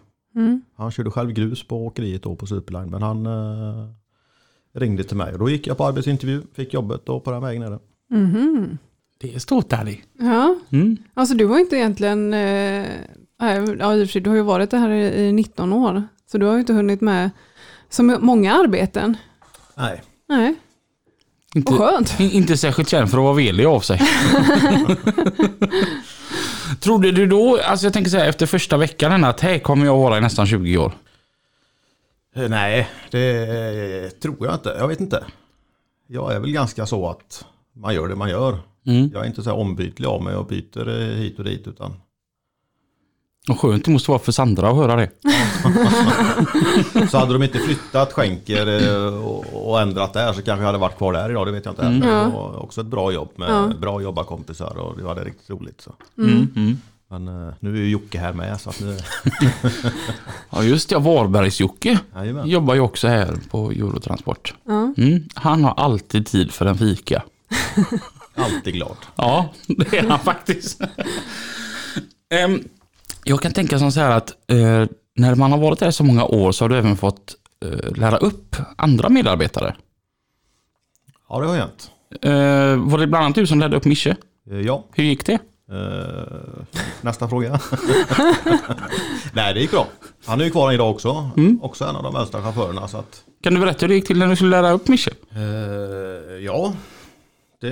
[0.75, 3.87] Han körde själv grus på åkeriet då på Superline men han eh,
[4.73, 7.63] ringde till mig och då gick jag på arbetsintervju, fick jobbet och på den vägen
[7.63, 7.79] är det.
[8.09, 8.77] Mhm.
[9.19, 9.97] Det är stort Daddy.
[10.19, 10.55] Ja.
[10.69, 10.97] Mm.
[11.13, 12.87] Alltså du var inte egentligen, eh,
[13.39, 16.03] ja, du har ju varit det här i, i 19 år.
[16.31, 17.29] Så du har ju inte hunnit med
[17.89, 19.17] så många arbeten.
[19.77, 20.55] Nej, Nej,
[21.55, 22.19] Inte, skönt.
[22.19, 24.01] in- inte särskilt känd för att vara velig av sig.
[26.79, 29.97] Trodde du då, alltså jag tänker så här efter första veckan att här kommer jag
[29.97, 30.91] vara i nästan 20 år?
[32.35, 34.75] Eh, nej det tror jag inte.
[34.79, 35.23] Jag vet inte.
[36.07, 38.59] Jag är väl ganska så att man gör det man gör.
[38.87, 39.09] Mm.
[39.13, 41.93] Jag är inte så här ombytlig av mig och byter eh, hit och dit utan
[43.49, 45.09] Och skönt det måste vara för Sandra att höra det.
[47.11, 50.77] Så hade de inte flyttat skänker eh, och, och ändrat där så kanske jag hade
[50.77, 51.81] varit kvar där idag, det vet jag inte.
[51.85, 52.07] Mm.
[52.09, 52.15] Ja.
[52.23, 53.71] Det var också ett bra jobb med Ja.
[53.79, 55.81] bra jobbarkompisar och det var det riktigt roligt.
[55.81, 55.93] Så.
[56.17, 56.47] Mm.
[56.55, 56.77] Mm.
[57.09, 58.97] Men eh, nu är ju Jocke här med så att nu...
[60.49, 61.99] Ja just det, Varbergs-Jocke
[62.45, 64.53] jobbar ju också här på Eurotransport.
[64.65, 64.93] Ja.
[64.97, 65.23] Mm.
[65.33, 67.23] Han har alltid tid för en fika.
[68.35, 68.95] Alltid glad.
[69.15, 70.81] Ja, det är han faktiskt.
[72.33, 72.63] Em,
[73.23, 76.25] jag kan tänka som så här att eh, när man har varit där så många
[76.25, 79.75] år så har du även fått eh, lära upp andra medarbetare.
[81.29, 81.91] Ja det har hänt.
[82.21, 84.15] Eh, var det bland annat du som lärde upp Mische?
[84.51, 85.39] Eh, Ja, Hur gick det?
[85.71, 86.63] eh,
[87.01, 87.59] nästa fråga.
[89.33, 89.87] Nej det gick bra.
[90.25, 91.29] Han är ju kvar idag också.
[91.37, 91.59] Mm.
[91.61, 92.87] Också en av de äldsta chaufförerna.
[92.87, 95.11] Så att, Kan du berätta hur det gick till när du skulle lära upp Mische?
[95.35, 95.41] eh,
[96.45, 96.73] ja,
[97.61, 97.71] det,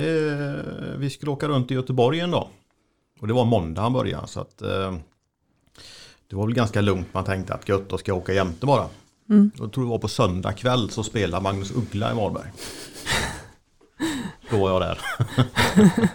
[0.98, 2.48] vi skulle åka runt i Göteborg en dag.
[3.20, 4.26] Och det var måndag han började.
[4.26, 4.62] Så att,
[6.30, 7.06] det var väl ganska lugnt.
[7.12, 8.86] Man tänkte att gött, då ska jag åka jämte bara.
[9.58, 12.50] Jag tror det var på söndag kväll så spelade Magnus Uggla i Varberg.
[14.50, 14.98] Då var jag där.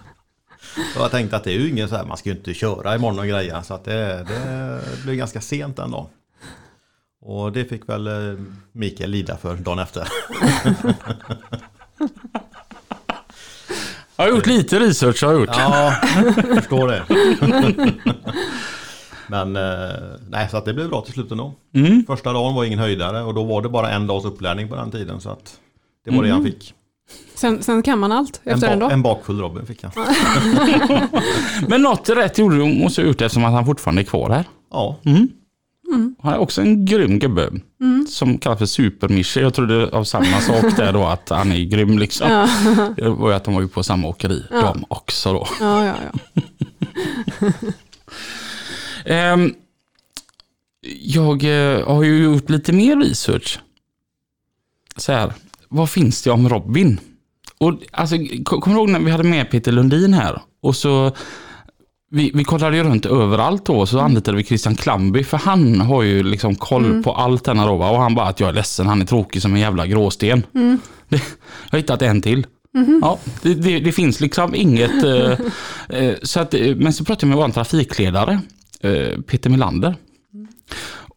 [0.93, 2.95] Så jag tänkte att det är ju ingen så här, man ska ju inte köra
[2.95, 3.61] imorgon och grejer.
[3.61, 6.07] Så att det, det blev ganska sent den dagen.
[7.21, 8.39] Och det fick väl eh,
[8.71, 10.07] Mikael lida för dagen efter.
[14.15, 15.49] Jag har gjort lite research har jag gjort.
[15.51, 15.95] Ja,
[16.35, 17.05] jag förstår det.
[19.27, 19.89] Men eh,
[20.29, 21.53] nej, så att det blev bra till slut ändå.
[21.75, 22.05] Mm.
[22.07, 24.91] Första dagen var ingen höjdare och då var det bara en dags upplärning på den
[24.91, 25.21] tiden.
[25.21, 25.59] Så att
[26.05, 26.73] det var det han fick.
[27.35, 28.93] Sen, sen kan man allt En, efter en ba- dag.
[28.93, 29.91] en bakfull Robin fick han.
[31.67, 34.45] Men något rätt gjorde du måste ha gjort eftersom att han fortfarande är kvar här.
[34.71, 34.97] Ja,
[36.21, 37.49] Han är också en grym gubbe.
[38.09, 39.39] Som kallas för supermische.
[39.41, 42.27] Jag trodde av samma sak där då att han är grym liksom.
[42.97, 45.47] Det var ju att de var ju på samma åkeri de också då.
[45.59, 46.19] Ja, ja, ja.
[49.05, 49.53] Ehm,
[51.01, 53.59] jag eh, har ju gjort lite mer research.
[54.97, 55.33] Så här,
[55.69, 56.99] vad finns det om Robin?
[57.57, 58.15] Och, alltså,
[58.45, 60.41] ko- kommer du ihåg när vi hade med Peter Lundin här?
[60.61, 61.11] Och så,
[62.11, 66.03] vi, vi kollade ju runt överallt då, så anlitade vi Christian Klamby, för han har
[66.03, 67.73] ju liksom koll på allt denna då.
[67.73, 70.43] Och han bara att jag är ledsen, han är tråkig som en jävla gråsten.
[71.09, 71.15] Det,
[71.65, 72.45] jag har hittat en till.
[73.01, 75.03] Ja, det, det, det finns liksom inget...
[75.03, 75.39] eh,
[75.89, 78.39] eh, så att, eh, men så pratade jag med vår trafikledare,
[79.27, 79.95] Peter Melander.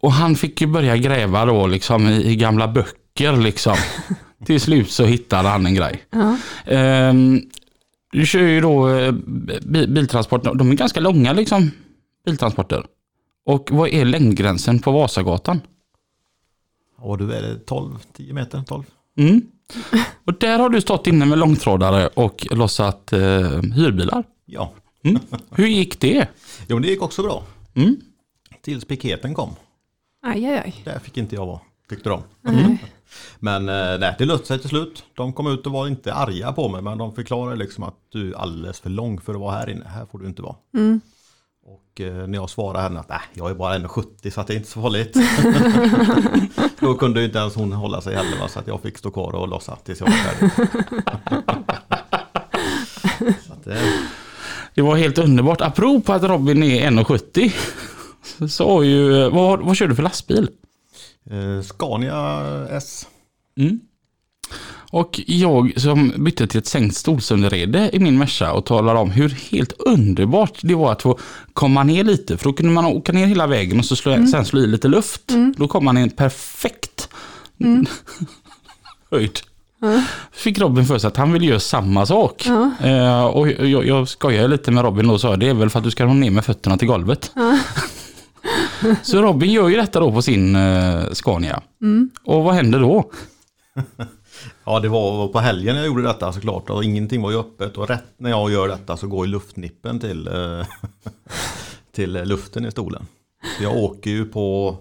[0.01, 3.75] Och han fick ju börja gräva då liksom i, i gamla böcker liksom.
[4.45, 6.03] Till slut så hittade han en grej.
[6.65, 7.41] Ehm,
[8.11, 11.71] du kör ju då eh, bi- biltransport, de är ganska långa liksom,
[12.25, 12.85] biltransporter.
[13.45, 15.61] Och vad är längdgränsen på Vasagatan?
[17.01, 18.83] och du är det 12, 10 meter, 12.
[19.17, 19.41] Mm.
[20.25, 23.19] Och där har du stått inne med långtradare och lossat eh,
[23.75, 24.23] hyrbilar.
[24.45, 25.21] Ja, Mm.
[25.51, 26.27] Hur gick det?
[26.67, 27.43] jo, men det gick också bra.
[27.75, 28.01] Mm.
[28.61, 29.55] Tills piketen kom.
[30.25, 30.81] Aj, aj, aj.
[30.85, 31.59] Där fick inte jag vara,
[31.89, 32.23] tyckte de.
[32.41, 32.83] Nej.
[33.39, 35.03] Men eh, nej, det löste sig till slut.
[35.15, 38.31] De kom ut och var inte arga på mig, men de förklarade liksom att du
[38.31, 39.85] är alldeles för lång för att vara här inne.
[39.87, 40.55] Här får du inte vara.
[40.73, 41.01] Mm.
[41.65, 44.53] Och eh, när jag svarade henne att nej, jag är bara 1,70 så att det
[44.53, 45.17] är inte så farligt.
[46.79, 49.47] Då kunde inte ens hon hålla sig heller, så att jag fick stå kvar och
[49.47, 50.51] lossa tills jag var färdig.
[53.47, 53.83] så att, eh,
[54.79, 55.61] Det var helt underbart.
[55.61, 58.47] Apropå att Robin är 1,70.
[58.49, 60.49] Så har ju, vad, vad kör du för lastbil?
[61.29, 63.07] eh, Scania S.
[63.57, 63.79] Mm.
[64.91, 69.29] Och jag som bytte till ett sänkt stolsunderrede i min Merca och talar om hur
[69.29, 71.19] helt underbart det var att få
[71.53, 72.37] komma ner lite.
[72.37, 74.87] För då kunde man åka ner hela vägen och så slå, sen slå i lite
[74.87, 75.31] luft.
[75.57, 77.09] Då kom man i en perfekt
[79.11, 79.39] höjd.
[80.31, 82.45] Fick Robin för sig att han ville göra samma sak.
[82.81, 85.79] Eh, och jag, jag skojade lite med Robin då och sa det är väl för
[85.79, 87.31] att du ska ha ner med fötterna till golvet.
[89.03, 91.61] så Robin gör ju detta då på sin eh, Scania.
[92.23, 93.11] Och vad händer då?
[94.63, 97.87] Ja, det var på helgen jag gjorde detta såklart och ingenting var ju öppet och
[97.87, 100.65] rätt när jag gör detta så går ju luftnippen till, eh,
[101.91, 103.07] till luften i stolen.
[103.57, 104.77] Så jag åker ju på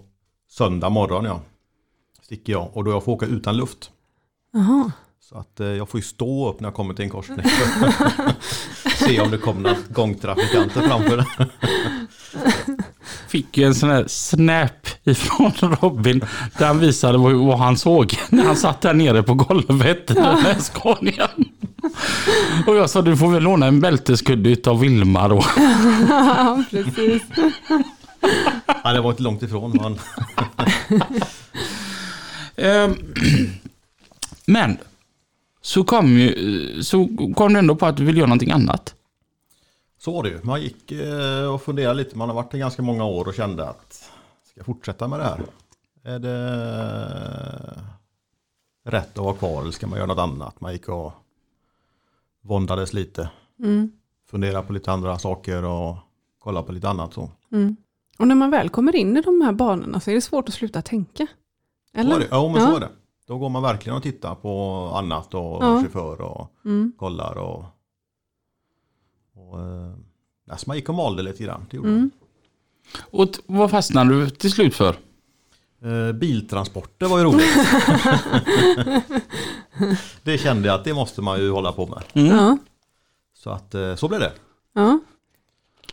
[0.51, 1.41] söndag morgon ja,
[2.23, 3.91] sticker jag och då jag får åka utan luft.
[4.59, 4.93] Jaha.
[5.21, 7.39] Så att eh, jag får ju stå upp när jag kommer till en korsning.
[8.99, 11.25] Se om det kommer några gångtrafikanter framför.
[13.29, 16.25] fick ju en sån här snap ifrån Robin
[16.59, 21.45] där han visade vad, han såg när han satt där nere på golvet med Scanian.
[22.67, 25.45] Och jag sa du får väl låna en bälteskudde utav Vilma då.
[26.09, 27.23] Ja, precis.
[28.85, 29.79] Ja, det var inte långt ifrån.
[29.83, 29.99] Men...
[34.49, 34.79] Men
[35.61, 38.95] så kom, ju, så kom du ändå på att du ville göra någonting annat.
[39.99, 40.41] Så var det ju.
[40.43, 42.17] Man gick eh, och funderade lite.
[42.19, 43.93] Man har varit i ganska många år och kände att
[44.45, 45.41] ska jag fortsätta med det här?
[46.05, 47.83] Är det
[48.85, 50.61] rätt att vara kvar eller ska man göra något annat?
[50.61, 51.13] Man gick och
[52.43, 53.31] våndades lite.
[53.59, 53.93] Mm.
[54.31, 55.97] Funderade på lite andra saker och
[56.39, 57.15] kollade på lite annat.
[57.15, 57.31] Så.
[57.53, 57.77] Mm.
[58.19, 60.55] Och när man väl kommer in i de här banorna så är det svårt att
[60.55, 61.27] sluta tänka.
[61.93, 62.17] Så Eller?
[62.17, 62.27] är det.
[62.31, 62.69] Ja, men Ja.
[62.71, 62.89] så är det.
[63.29, 65.81] Då går man verkligen och tittar på annat och Ja.
[65.83, 66.93] chaufför och Mm.
[66.99, 67.65] kollar och,
[69.35, 69.93] och eh,
[70.51, 71.67] alltså man gick och malde lite grann.
[71.71, 72.11] Det gjorde Mm.
[73.11, 74.97] Och vad fastnade du till slut för?
[75.83, 77.57] Eh, biltransporter var ju roligt.
[80.23, 82.03] det kände jag att det måste man ju hålla på med.
[82.29, 82.59] Ja.
[83.35, 84.33] Så att eh, så blev det.
[84.73, 85.01] ja.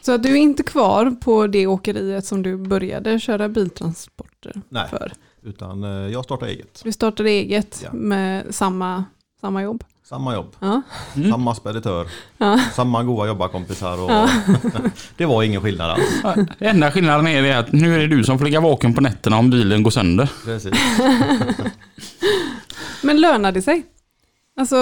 [0.01, 4.87] Så att du är inte kvar på det åkeriet som du började köra biltransporter Nej.
[4.89, 5.11] för.
[5.45, 6.81] Utan eh, jag startade eget.
[6.83, 7.89] Du startade eget Ja.
[7.93, 9.03] med samma,
[9.41, 9.83] samma jobb.
[10.03, 10.81] Samma jobb, Ja.
[11.31, 12.59] samma speditör, Ja.
[12.75, 14.01] samma goda jobbarkompisar.
[14.03, 14.29] Och
[15.17, 16.45] det var ingen skillnad alls.
[16.59, 19.49] Enda skillnaden är att nu är det du som får ligga vaken på nätterna om
[19.49, 20.29] bilen går sönder.
[20.45, 20.73] Precis.
[23.03, 23.85] Men lönar det sig?
[24.57, 24.75] Alltså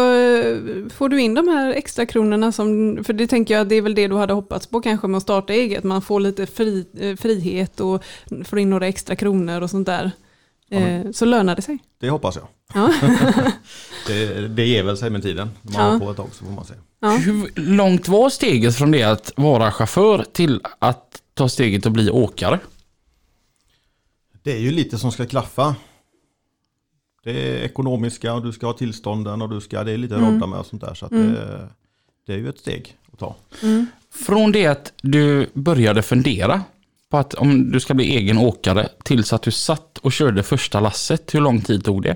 [0.93, 3.95] får du in de här extra kronorna som, för det tänker jag det är väl
[3.95, 7.15] det du hade hoppats på kanske med att starta eget, man får lite fri, eh,
[7.15, 8.03] frihet och
[8.45, 10.11] får in några extra kronor och sånt där
[10.73, 11.77] Eh, så lönar det sig.
[11.99, 12.47] Det hoppas jag.
[12.73, 12.93] Ja.
[14.07, 15.49] Det, det ger väl sig med tiden.
[15.61, 15.81] Man Ja.
[15.81, 16.73] har på ett tag så får man se.
[16.99, 17.09] Ja.
[17.09, 22.09] Hur långt var steget från det att vara chaufför till att ta steget och bli
[22.11, 22.59] åkare?
[24.43, 25.75] Det är ju lite som ska klaffa.
[27.23, 30.47] Det är ekonomiska och du ska ha tillstånden och du ska, det är lite rodda
[30.47, 30.93] med och sånt där.
[30.93, 31.69] Så att det,
[32.27, 33.35] det är ju ett steg att ta.
[34.25, 36.61] Från det att du började fundera
[37.13, 40.79] på att om du ska bli egen åkare tills att du satt och körde första
[40.79, 42.15] lasset, hur lång tid tog det?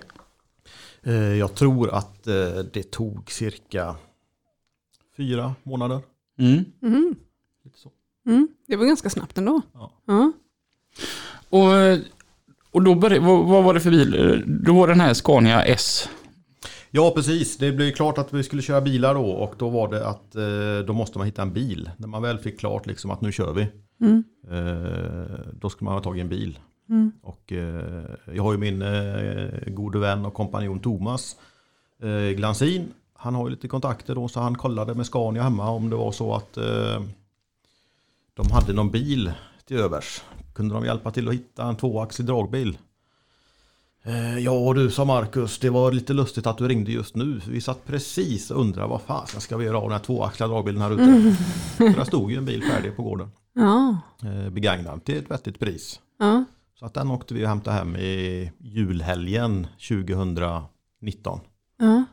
[1.03, 2.33] Eh, Jag tror att eh,
[2.73, 3.95] det tog cirka
[5.17, 5.99] fyra månader.
[6.39, 6.65] Mm.
[7.65, 7.91] Lite så.
[8.27, 8.47] Mm.
[8.67, 9.61] Det var ganska snabbt ändå.
[9.73, 9.91] Ja.
[10.07, 10.31] Ja.
[11.49, 11.99] Och,
[12.71, 14.43] och då började, vad, vad var det för bil?
[14.65, 16.09] Då var den här Scania S.
[16.91, 17.57] Ja, precis.
[17.57, 20.85] Det blev klart att vi skulle köra bilar då och då var det att eh,
[20.87, 21.89] då måste man hitta en bil.
[21.97, 23.67] När man väl fick klart liksom att nu kör vi.
[24.51, 26.59] Eh, då skulle man ha tagit en bil.
[27.21, 31.35] Och eh, jag har ju min eh, gode vän och kompanjon Thomas
[32.35, 32.93] Glansin.
[33.13, 36.11] Han har ju lite kontakter då så han kollade med Scania hemma om det var
[36.11, 36.53] så att
[38.33, 39.31] de hade någon bil
[39.65, 40.21] till övers.
[40.53, 42.77] Kunde de hjälpa till att hitta en tvåaxlig dragbil?
[44.39, 47.41] Ja du sa Marcus, det var lite lustigt att du ringde just nu.
[47.47, 50.81] Vi satt precis och undrade vad fasen ska vi göra av den här tvåaxliga dragbilen
[50.81, 51.35] här ute.
[51.77, 53.29] För där stod ju en bil färdig på gården.
[53.57, 53.97] Ja.
[54.23, 55.99] Eh, Begagnad till ett vettigt pris.
[56.19, 56.43] Ja.
[56.79, 61.39] Så att den åkte vi och hämtade hem i julhelgen 2019.
[61.79, 62.03] Ja.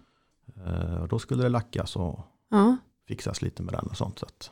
[0.66, 2.76] Eh, och Då skulle det lackas och Ja.
[3.08, 4.18] fixas lite med den och sånt.
[4.18, 4.50] Så att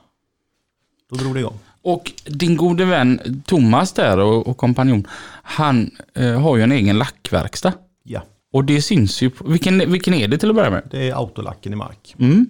[1.11, 1.59] då drog det igång.
[1.83, 5.07] Och din gode vän Thomas där och, och kompanjon,
[5.43, 7.73] han eh, har ju en egen lackverkstad.
[8.03, 10.89] Ja, Och det syns ju på, vilken, vilken är det till att börja med?
[10.91, 12.15] det är autolacken i mark.
[12.19, 12.47] Mm.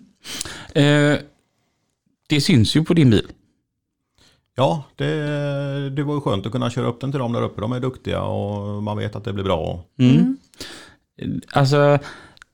[0.75, 1.19] Eh,
[2.29, 3.29] det syns ju på din bil.
[4.55, 7.61] Ja, det, det var ju skönt att kunna köra upp den till dem där uppe.
[7.61, 9.85] De är duktiga och man vet att det blir bra.
[9.99, 10.37] Mm.
[11.53, 11.99] Alltså,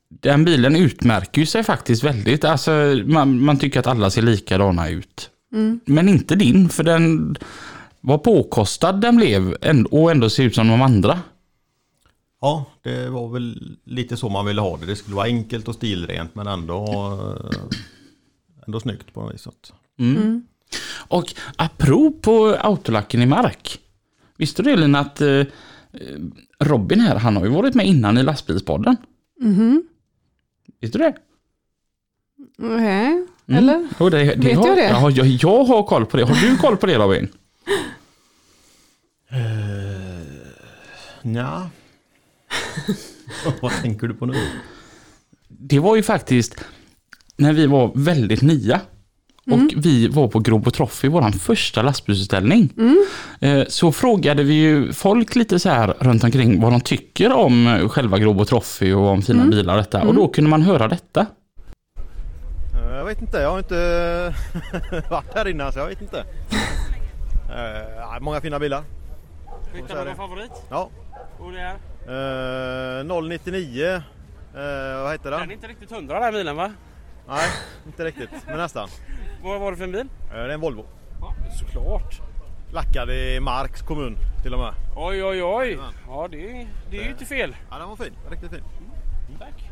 [0.08, 2.44] den bilen utmärker sig faktiskt väldigt.
[2.44, 2.70] Alltså,
[3.06, 5.30] man, man tycker att alla ser likadana ut.
[5.86, 7.36] Men inte din, för den
[8.00, 9.52] var påkostad den blev
[9.90, 11.20] och ändå ser ut som de andra.
[12.40, 14.86] Ja, det var väl lite så man ville ha det.
[14.86, 16.84] Det skulle vara enkelt och stilrent men ändå,
[17.52, 17.60] eh,
[18.66, 19.42] ändå snyggt på något vis.
[19.42, 19.72] Så att-
[21.08, 23.80] Och apropå autolacken i mark.
[24.36, 25.42] Visste du Elin att eh,
[26.60, 28.96] Robin här, han har ju varit med innan i lastbilspodden.
[30.80, 31.16] Visste du det?
[32.56, 33.26] Nej.
[33.46, 33.88] Eller?
[34.00, 34.88] Jo, det, det Vet har, jag det?
[34.88, 36.24] Ja, jag, jag har koll på det.
[36.24, 37.28] Har du koll på det Robin?
[41.22, 41.70] Nja.
[43.62, 44.34] Vad tänker du på nu?
[45.48, 46.64] Det var ju faktiskt
[47.36, 48.80] när vi var väldigt nya.
[49.52, 52.72] Och vi var på Grobo Trophy, vår första lastbilsutställning.
[53.40, 57.88] Eh, Så frågade vi ju folk lite så här runt omkring vad de tycker om
[57.92, 60.02] själva Grobo Trophy och om fina bilar och detta.
[60.02, 61.26] Och då kunde man höra detta.
[62.74, 64.34] Eh, Jag vet inte, jag har inte
[65.10, 66.24] varit här innan så jag vet inte.
[67.50, 68.82] Eh, många fina bilar.
[69.74, 70.50] Hittar du någon favorit?
[70.70, 70.90] Ja.
[71.38, 71.74] Och det är?
[73.00, 73.84] Eh, 099.
[73.94, 75.50] Eh, vad heter Den är den?
[75.50, 76.70] inte riktigt hundra den bilen va?
[77.28, 77.46] Nej,
[77.86, 78.88] inte riktigt, men nästan.
[79.42, 80.00] Vad var det för en bil?
[80.30, 80.84] Eh, det är en Volvo.
[81.20, 82.20] Ja, såklart.
[82.72, 84.72] Lackad i Marks kommun till och med.
[84.96, 85.78] Oj oj oj.
[86.08, 87.56] Ja det, är- det är ju inte fel.
[87.70, 88.12] Ja, den var fin.
[88.30, 88.60] Riktigt fin.
[89.38, 89.70] Tack.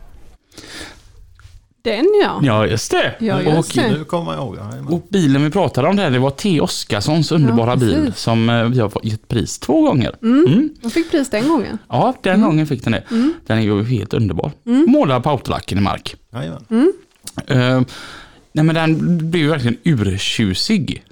[1.83, 2.41] Den ja.
[2.43, 3.15] Ja, just det.
[3.21, 3.91] Ja, och, just det.
[3.91, 4.57] Nu kommer jag ihåg.
[4.57, 6.61] Ja, och bilen vi pratade om där, det var T.
[6.61, 10.15] Oskarssons underbara Ja, bil som eh, vi har gett pris två gånger.
[10.23, 10.71] Mm.
[10.83, 11.79] De fick pris den gången.
[11.89, 13.03] Ja, den gången fick den det.
[13.47, 14.51] Den är ju helt underbar.
[14.65, 16.17] Målad på autolacken i mark.
[16.33, 16.93] Jajamän.
[17.47, 17.81] Eh,
[18.57, 21.05] nej men den blev ju verkligen urtjusig.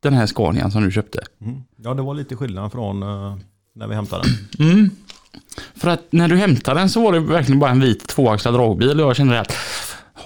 [0.00, 1.20] Den här Scanian som du köpte.
[1.40, 1.62] Mm.
[1.76, 3.36] Ja, det var lite skillnad från eh,
[3.74, 4.68] när vi hämtade den.
[4.72, 4.90] Mm.
[5.74, 9.00] För att när du hämtade den så var det verkligen bara en vit tvåaxlad dragbil
[9.00, 9.52] och jag kände att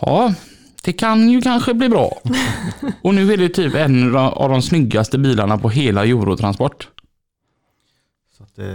[0.01, 0.35] ja,
[0.83, 2.21] det kan ju kanske bli bra.
[3.03, 6.89] och nu är det typ en av de snyggaste bilarna på hela Eurotransport.
[8.37, 8.67] Så att, eh,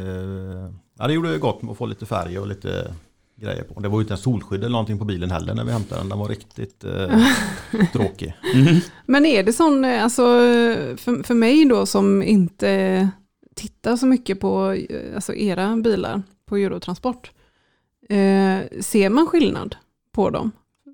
[0.98, 2.96] ja, det gjorde gott att få lite färg och lite
[3.38, 3.80] grejer på.
[3.80, 6.10] Det var ju inte en solskydd eller någonting på bilen heller när vi hämtade den.
[6.10, 7.20] Den var riktigt eh,
[7.94, 8.34] tråkig.
[9.06, 10.24] Men är det sån, eh, alltså
[10.98, 13.10] för, för mig då som inte
[13.56, 17.32] tittar så mycket på eh, alltså era bilar på Eurotransport,
[18.10, 19.76] eh, ser man skillnad
[20.14, 20.52] på dem?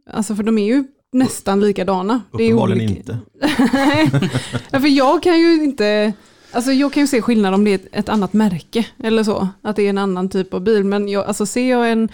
[0.10, 2.21] Alltså för de är ju nästan likadana.
[2.38, 3.17] Det är Uppenbarligen olika- inte.
[4.71, 6.13] ja, för jag kan ju inte,
[6.52, 9.48] alltså jag kan ju se skillnad om det är ett, ett annat märke eller så,
[9.62, 10.84] att det är en annan typ av bil.
[10.84, 12.10] Men jag, alltså ser jag en,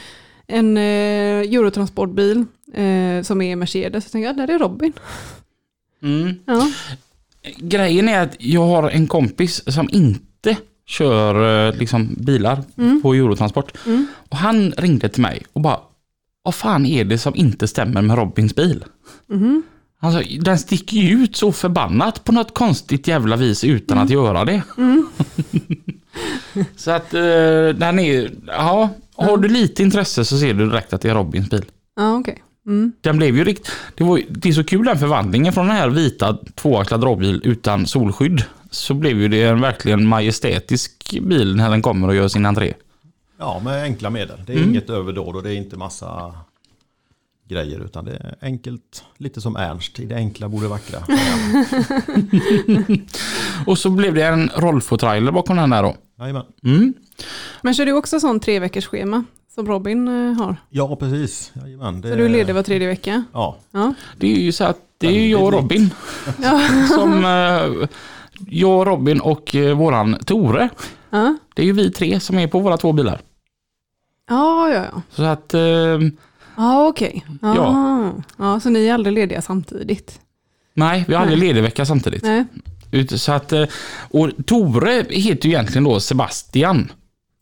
[0.48, 4.94] en eh, Eurotransportbil eh, som är Mercedes, så tänker jag, där är Robin.
[6.04, 6.36] Mm.
[6.46, 6.72] Ja.
[7.58, 12.64] Grejen är att jag har en kompis som inte kör eh, liksom bilar
[13.02, 13.78] på Eurotransport.
[14.30, 15.80] Och han ringde till mig och bara,
[16.44, 18.86] vad fan är det som inte stämmer med Robins bil?
[20.00, 24.46] Alltså, den sticker ju ut så förbannat på något konstigt jävla vis utan att göra
[24.46, 24.62] det.
[26.76, 27.20] så att eh,
[27.76, 31.50] den är, ja, har du lite intresse så ser du direkt att det är Robins
[31.50, 31.66] bil.
[31.96, 32.44] Ja, okej.
[32.68, 32.92] Mm.
[33.02, 33.72] Den blev ju rikt...
[33.96, 37.88] Det, var, det är så kul den förvandlingen från den här vita tvåaxlad dragbil utan
[37.88, 38.44] solskydd.
[38.72, 42.74] Så blev ju det en verkligen majestätisk bil när den kommer och gör sin entré.
[43.40, 44.42] Ja, med enkla medel.
[44.46, 46.34] Det är inget överdåd och det är inte massa
[47.48, 49.04] grejer utan det är enkelt.
[49.18, 51.00] Lite som Ernst, i det enkla borde vackra.
[53.66, 55.96] Och så blev det en Rolfo-trailer bakom den där då.
[56.20, 56.46] Jajamän.
[56.64, 56.94] Mm.
[57.62, 59.24] Men kör du också sån tre veckors schema
[59.56, 60.56] som Robin eh, har?
[60.70, 61.52] Ja, precis.
[61.56, 62.02] Jajamän.
[62.02, 63.24] Det, Så du är ledig var tredje vecka?
[63.34, 63.94] Ja, Ja.
[64.18, 65.90] Det är ju så att det är ju jag och Robin.
[66.96, 67.88] Som, eh,
[68.48, 70.70] jag, Robin och eh, våran Tore.
[71.10, 73.22] Ja, Det är ju vi tre som är på våra två bilar.
[74.30, 74.86] ja, ja.
[74.94, 75.02] ja.
[75.12, 75.54] Så att
[76.58, 77.26] eh, Ja, okej.
[78.38, 78.60] Ja.
[78.60, 80.20] Så ni är aldrig lediga samtidigt?
[80.74, 82.24] nej, vi har aldrig ledig vecka samtidigt.
[82.24, 82.46] Nej,
[83.18, 83.64] Så att, eh,
[84.10, 86.92] och Tore heter ju egentligen då Sebastian.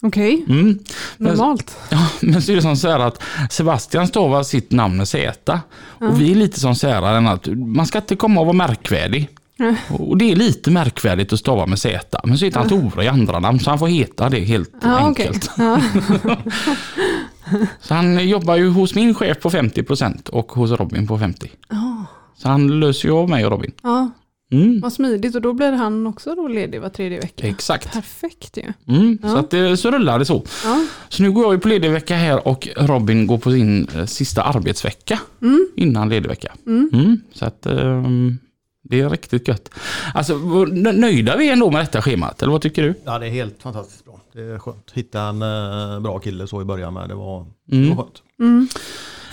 [0.02, 0.46] okej.
[0.50, 0.80] Mm.
[1.18, 1.78] Men, Normalt.
[1.90, 5.60] ja, men så är det som så här att Sebastian stavar sitt namn med Z.
[5.88, 7.02] Och vi är lite som så här
[7.34, 9.30] att man ska inte komma och vara märkvärdig.
[9.58, 9.76] Nej.
[9.90, 12.20] Och det är lite märkvärdigt att stava med Z.
[12.24, 14.90] Men så heter han Tore i andra namn så han får heta det helt okej.
[14.96, 15.50] enkelt.
[15.58, 15.82] Ja.
[17.82, 21.48] Så han jobbar ju hos min chef på 50% och hos Robin på 50%.
[21.70, 22.06] Ja.
[22.38, 23.72] Så han löser ju av mig och Robin.
[23.84, 24.10] ja,
[24.52, 24.80] Mm.
[24.82, 25.36] vad smidigt.
[25.36, 27.48] Och då blir han också då ledig var tredje vecka?
[27.48, 27.94] Exakt.
[27.94, 28.74] Perfekt ju.
[28.96, 29.18] Mm.
[29.24, 29.30] Ja.
[29.30, 30.44] Så, att, det- så rullar det så.
[30.64, 30.86] Ja.
[31.10, 34.06] Så nu går jag ju på ledig vecka här och Robin går på sin eh,
[34.06, 35.20] sista arbetsvecka
[35.76, 36.52] innan ledig vecka.
[36.68, 37.22] Mm.
[37.34, 38.38] Så att ehm,
[38.84, 39.70] det är riktigt gött.
[40.14, 40.38] Alltså
[40.94, 42.94] nöjda vi är ändå med detta schemat, eller vad tycker du?
[43.06, 44.20] ja, det är helt fantastiskt bra.
[44.36, 44.92] Det är skönt.
[44.94, 47.10] Hitta en eh, bra kille så i början med.
[47.10, 47.90] Det var, Mm.
[47.90, 48.24] det var skönt.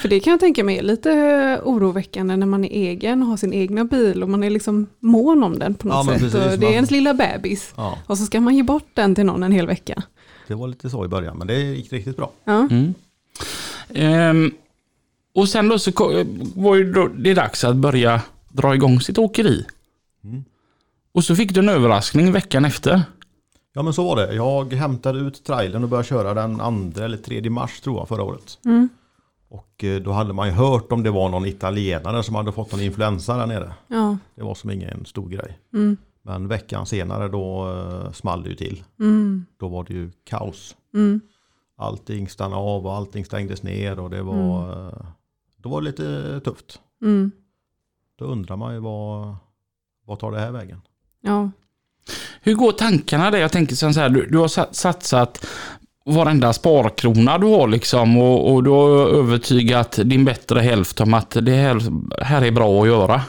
[0.00, 1.10] För det kan jag tänka mig är lite
[1.64, 5.42] oroväckande när man är egen och har sin egna bil och man är liksom mån
[5.42, 6.20] om den på något Ja, sätt.
[6.22, 7.72] precis, det är man- ens lilla bebis.
[7.76, 10.02] Ja, Och så ska man ge bort den till någon en hel vecka.
[10.48, 12.30] det var lite så i början men det gick riktigt bra.
[12.44, 12.68] Ja,
[13.94, 14.52] Ehm,
[15.34, 15.90] och sen då så
[16.56, 19.64] var ju då det dags att börja dra igång sitt åkeri.
[20.24, 20.44] Mm.
[21.12, 23.02] Och så fick du en överraskning veckan efter.
[23.72, 24.34] Ja men så var det.
[24.34, 26.58] Jag hämtade ut trailern och började köra den
[26.92, 28.58] 2 eller 3 mars tror jag förra året.
[28.64, 28.88] Mm.
[29.48, 32.72] Och eh, då hade man ju hört om det var någon italienare som hade fått
[32.72, 33.74] någon influensa där nere.
[33.88, 35.58] ja, Det var som ingen stor grej.
[35.74, 38.84] mm, Men veckan senare då uh, small det ju till.
[39.00, 40.76] mm, Då var det ju kaos.
[40.94, 41.20] mm.
[41.76, 45.06] Allting stannade av och allting stängdes ner och det var, eh,
[45.56, 46.80] då var det lite tufft.
[47.02, 47.30] Mm.
[48.18, 49.36] Då undrar man ju vad,
[50.06, 50.80] vad tar det här vägen?
[51.20, 51.50] Ja,
[52.42, 53.38] hur går tankarna där?
[53.38, 55.46] Jag tänker så här, du, du har satsat
[56.04, 61.30] varenda sparkrona du har liksom och, och du har övertygat din bättre hälft om att
[61.30, 61.80] det här,
[62.22, 63.22] här är bra att göra.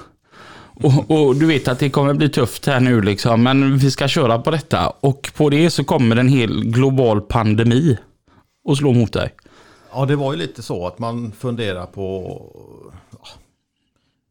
[0.75, 4.07] Och, och du vet att det kommer bli tufft här nu liksom, men vi ska
[4.07, 4.89] köra på detta.
[4.99, 7.97] Och på det så kommer en hel global pandemi
[8.65, 9.33] och slå mot dig.
[9.93, 12.41] Ja det var ju lite så att man funderar på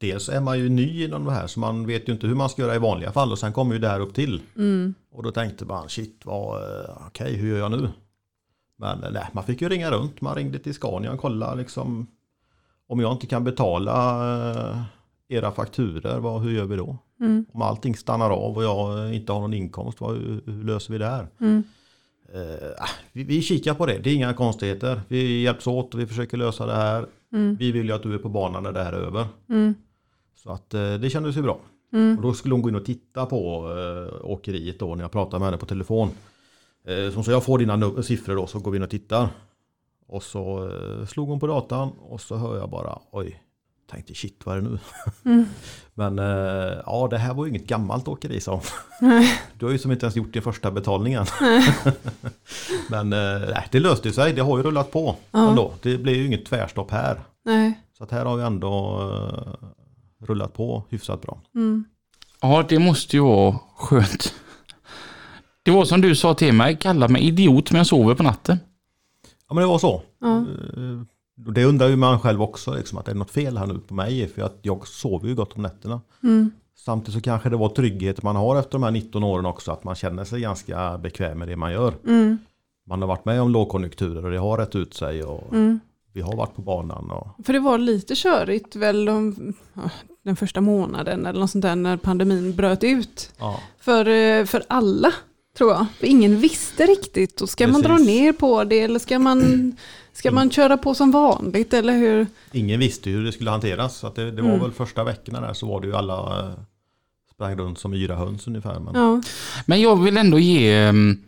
[0.02, 2.48] Dels är man ju ny inom det här så man vet ju inte hur man
[2.48, 4.40] ska göra i vanliga fall och sen kommer ju det här upp till.
[5.12, 7.88] Och då tänkte man shit vad eh, okej hur gör jag nu?
[8.78, 10.20] Men eh, nej, man fick ju ringa runt.
[10.20, 12.06] Man ringde till Scania och kolla liksom
[12.88, 13.94] om jag inte kan betala
[14.70, 14.82] eh,
[15.28, 16.98] era fakturer, vad, hur gör vi då?
[17.20, 20.92] mm, Om allting stannar av och jag inte har någon inkomst, vad, hur, hur löser
[20.92, 21.26] vi det här?
[21.40, 21.62] mm,
[22.34, 25.00] Eh, vi, vi kikar på det, det är inga konstigheter.
[25.08, 27.06] Vi hjälps åt och vi försöker lösa det här.
[27.32, 29.26] mm, Vi vill ju att du är på banan när det här är över.
[30.42, 31.58] Så att eh, det kändes ju bra.
[31.92, 32.16] mm.
[32.16, 35.38] Och då skulle hon gå in och titta på eh, åkeriet då när jag pratade
[35.38, 36.08] med henne på telefon.
[36.86, 39.28] Eh, så hon sa jag får dina siffror då så går vi in och tittar.
[40.06, 43.42] Och så eh, slog hon på datan och så hör jag bara oj.
[43.90, 44.78] Tänkte shit vad är det nu?
[45.24, 45.44] Mm.
[45.94, 48.62] Men eh, ja det här var ju inget gammalt åkeri sa hon.
[49.58, 51.24] Du har ju som inte ens gjort din första betalningen.
[52.90, 54.32] Men eh, det löste sig.
[54.32, 55.48] Det har ju rullat på Ja.
[55.50, 55.72] ändå.
[55.82, 57.20] Det blev ju inget tvärstopp här.
[57.44, 57.80] Nej.
[57.98, 59.00] Så att här har vi ändå
[60.26, 61.40] rullat på hyfsat bra.
[61.54, 61.84] Mm.
[62.40, 64.34] Ja, det måste ju vara skönt.
[65.62, 68.58] Det var som du sa till mig, kalla mig idiot men jag sover på natten.
[69.48, 70.02] Ja men det var så.
[70.20, 70.36] Ja.
[70.38, 71.02] Eh,
[71.54, 73.94] Det undrar ju man själv också, liksom, att det är något fel här nu på
[73.94, 74.28] mig.
[74.28, 76.00] För att jag sover ju gott om nätterna.
[76.22, 76.50] Mm.
[76.76, 79.72] Samtidigt så kanske det var trygghet man har efter de här 19 åren också.
[79.72, 81.94] Att man känner sig ganska bekväm med det man gör.
[82.06, 82.38] Mm.
[82.86, 85.22] Man har varit med om lågkonjunkturer och det har rätt ut sig.
[85.24, 85.80] Och Mm.
[86.14, 87.10] Vi har varit på banan.
[87.10, 89.36] Och, För det var lite körigt väl de,
[89.74, 89.90] ja,
[90.24, 93.30] den första månaden eller något sånt där när pandemin bröt ut.
[93.38, 93.60] ja.
[93.80, 95.12] För, eh, för alla.
[95.58, 95.86] tror jag.
[95.98, 97.40] För ingen visste riktigt.
[97.40, 98.06] Och ska man dra Precis.
[98.06, 99.72] ner på det eller ska man,
[100.12, 102.26] ska man köra på som vanligt eller hur?
[102.52, 103.96] Ingen visste hur det skulle hanteras.
[103.98, 104.60] Så att det, det var Mm.
[104.62, 106.54] väl första veckorna där så var det ju alla eh,
[107.34, 108.80] sprang runt som yra höns ungefär.
[108.80, 109.22] Men Ja,
[109.66, 111.18] Men jag vill ändå ge ehm,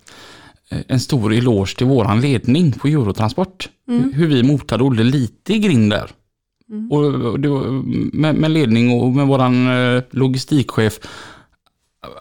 [0.69, 3.69] en stor eloge till våran ledning på Eurotransport.
[3.89, 4.13] Mm.
[4.13, 6.11] Hur vi motade Olle lite i grind där.
[6.91, 7.83] Och och det var,
[8.17, 10.99] med, med ledning och med våran eh, logistikchef.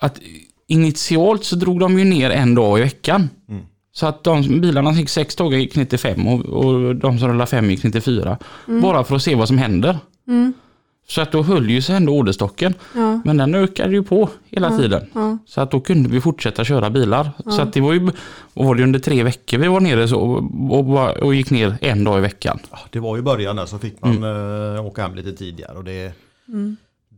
[0.01, 0.19] Att
[0.67, 3.29] initialt så drog de ju ner en dag i veckan.
[3.49, 3.61] Mm.
[3.91, 7.19] Så att de bilarna som gick sex dagar gick ner till fem och, och de
[7.19, 8.37] som rullade fem gick ner till fyra.
[8.81, 9.97] Bara för att se vad som händer.
[10.27, 10.53] Mm.
[11.07, 12.73] Så att då höll ju sig ändå orderstocken.
[12.95, 15.05] ja, Men den ökade ju på hela tiden.
[15.13, 15.37] ja.
[15.45, 17.31] Så att då kunde vi fortsätta köra bilar.
[17.49, 18.11] Så att det var ju,
[18.53, 20.19] och var det under tre veckor vi var nere så
[20.69, 22.59] och, och, gick ner en dag i veckan.
[22.71, 24.23] ja, det var ju början där så fick man
[24.75, 25.77] eh, åka hem lite tidigare.
[25.77, 26.13] Och det,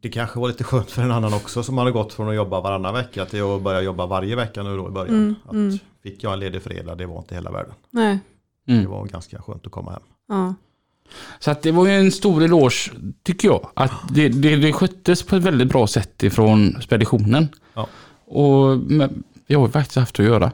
[0.02, 2.62] det kanske var lite skönt för en annan också som hade gått från att jobba
[2.62, 5.36] varannan vecka till att börja jobba varje vecka nu då i början.
[5.46, 7.74] Att Fick jag en ledig fredag, det var inte hela världen.
[7.92, 8.20] Nej.
[8.68, 8.92] Det Mm.
[8.92, 10.54] var ganska skönt att komma hem.
[11.40, 12.92] Så att det var ju en stor eloge,
[13.24, 13.70] tycker jag.
[13.74, 17.48] Att det, det, det sköttes på ett väldigt bra sätt ifrån speditionen.
[17.74, 17.88] Ja.
[18.26, 20.52] Och men, vi har ju faktiskt haft att göra.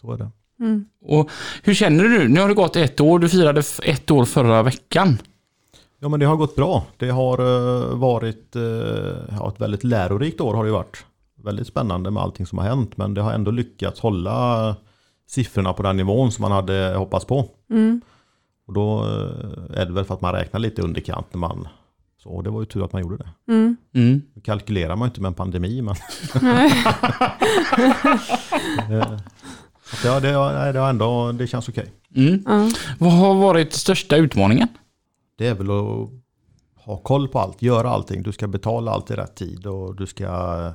[0.00, 0.30] Så är det.
[0.60, 0.84] Mm.
[1.04, 1.30] Och
[1.62, 2.40] hur känner du nu?
[2.40, 3.18] Har det gått ett år.
[3.18, 5.18] Du firade ett år förra veckan.
[5.98, 6.84] Ja men det har gått bra.
[6.96, 8.62] Det har eh, varit eh,
[9.30, 11.04] ja, ett väldigt lärorikt år har det varit.
[11.44, 14.76] Väldigt spännande med allting som har hänt men det har ändå lyckats hålla
[15.26, 17.48] siffrorna på den nivån som man hade hoppats på.
[17.70, 18.00] Mm.
[18.66, 21.68] Och då eh, är det väl för att man räknar lite underkant när man
[22.22, 23.52] så det var ju tur att man gjorde det.
[23.52, 23.76] Mm.
[23.94, 24.22] Mm.
[24.42, 25.94] Kalkylerar man ju inte med en pandemi men
[28.90, 29.18] eh,
[30.04, 31.92] ja, det, det, ändå, det känns okej.
[32.16, 32.42] Mm.
[32.46, 32.70] Ja.
[32.98, 34.68] Vad har varit största utmaningen?
[35.38, 36.10] Det är väl att
[36.84, 38.22] ha koll på allt, göra allting.
[38.22, 40.72] Du ska betala allt i rätt tid och du ska eh,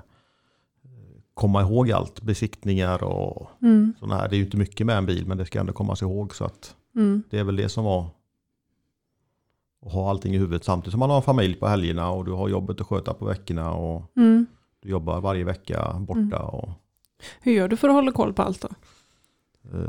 [1.34, 2.22] komma ihåg allt.
[2.22, 3.94] Besiktningar och Mm.
[4.00, 4.30] sådana här.
[4.30, 6.36] Det är ju inte mycket med en bil men det ska ändå komma sig ihåg.
[6.36, 7.24] Så att Mm.
[7.30, 8.06] det är väl det som var
[9.86, 12.32] att ha allting i huvudet samtidigt som man har en familj på helgerna och du
[12.32, 14.46] har jobbet att sköta på veckorna och Mm.
[14.82, 16.40] du jobbar varje vecka borta.
[16.40, 16.70] Och,
[17.42, 18.68] Hur gör du för att hålla koll på allt då?
[19.74, 19.80] eh,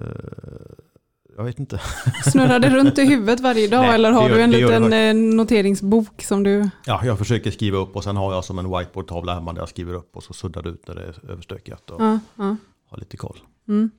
[1.36, 1.80] jag vet inte.
[2.32, 5.08] Snurrar det runt i huvudet varje dag Nej, eller har gör- du en liten det
[5.08, 6.70] eh, noteringsbok som du...
[6.86, 9.68] Ja, jag försöker skriva upp och sen har jag som en whiteboard-tavla hemma där jag
[9.68, 12.56] skriver upp och så suddar det ut när det är överstökat och Ja, ja.
[12.90, 13.38] har lite koll.
[13.68, 13.90] Mm.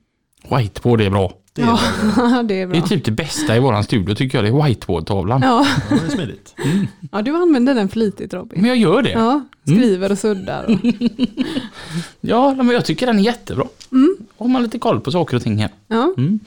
[0.50, 1.32] Whiteboard är bra.
[1.54, 1.78] Det är, ja
[2.16, 2.26] bra.
[2.28, 2.80] det är Det är bra.
[2.80, 4.44] typ det bästa i våran studio tycker jag.
[4.44, 5.40] Det är whiteboard-tavlan.
[5.44, 5.66] Ja.
[5.90, 6.54] ja, det är smidigt.
[7.12, 8.60] ja, du använder den flitigt Robin.
[8.60, 9.10] Men jag gör det.
[9.10, 10.64] Ja, Ja, skriver och suddar.
[10.64, 10.70] Och...
[12.56, 13.64] men jag tycker den är jättebra.
[13.92, 14.16] Mm.
[14.38, 15.70] Har man lite koll på saker och ting här.
[15.88, 16.14] Ja.
[16.18, 16.40] Mm.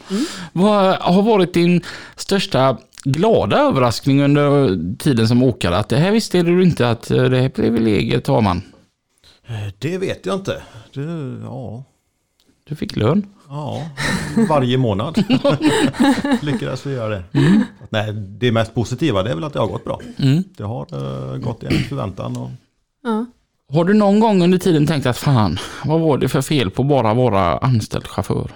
[0.54, 1.82] Vad har varit din
[2.16, 5.78] största glada överraskning under tiden som åkare?
[5.78, 8.62] Att det här visste du inte att det här privilegiet har man.
[9.48, 10.62] Eh, Det vet jag inte.
[10.94, 11.84] Det, ja,
[12.70, 13.28] Du fick lön.
[13.50, 13.90] ja,
[14.50, 15.18] varje månad
[16.42, 17.24] lyckades vi göra det.
[17.84, 20.02] Att Nej, det mest positiva det är väl att det har gått bra.
[20.18, 20.44] Mm.
[20.58, 20.88] Det har
[21.34, 22.38] eh, gått enligt förväntan.
[22.38, 22.50] Och,
[23.04, 23.26] Ja.
[23.74, 26.84] Har du någon gång under tiden tänkt att fan, vad var det för fel på
[26.84, 28.52] bara vara anställd chaufför?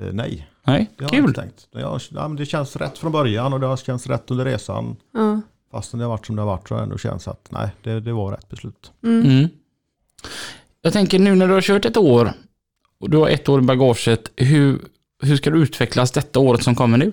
[0.00, 1.28] eh, nej, Nej, det har jag kul.
[1.28, 1.68] inte tänkt.
[1.72, 4.44] Det, har, ja, men det känns rätt från början och det har känts rätt under
[4.44, 4.96] resan.
[5.14, 5.40] Ja.
[5.72, 7.68] Fastän det har varit som det har varit så har det ändå känts att nej,
[7.82, 8.92] det, det var rätt beslut.
[9.04, 9.48] Mm.
[10.82, 12.32] Jag tänker nu när du har kört ett år
[13.06, 14.78] och du har ett år i bagaget, hur,
[15.22, 17.12] hur ska du utvecklas detta året som kommer nu?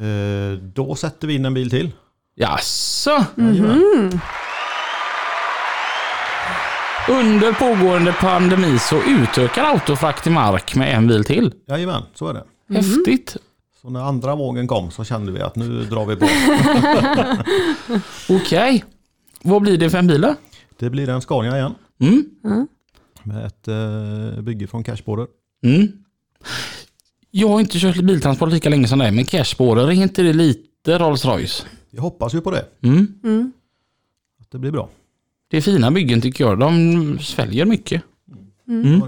[0.00, 1.90] Eh, då sätter vi in en bil till.
[2.34, 3.24] Jaså?
[3.36, 4.20] Jajamän.
[7.08, 11.54] Under pågående pandemi så utökar Autofrakt i mark med en bil till.
[11.68, 12.44] Jajamän, så är det.
[12.74, 13.36] Häftigt.
[13.82, 16.28] Så när andra vågen kom så kände vi att nu drar vi på.
[18.34, 18.84] Okej.
[19.42, 20.34] Vad blir det för en bil då?
[20.78, 21.74] Det blir en Scania igen.
[22.00, 22.24] Mm.
[23.28, 25.26] Med ett eh, bygge från Cashborder.
[25.62, 25.92] Mm.
[27.30, 30.98] Jag har inte kört biltransport lika länge som dig, men Cashborer, är inte det lite
[30.98, 31.66] Rolls Royce?
[31.90, 32.64] Jag hoppas ju på det.
[32.82, 33.14] Mm.
[33.24, 33.52] Mm.
[34.40, 34.88] Att det blir bra.
[35.50, 36.58] Det är fina byggen tycker jag.
[36.58, 38.02] De sväljer mycket.
[38.68, 38.98] Mm.
[39.00, 39.06] Ja,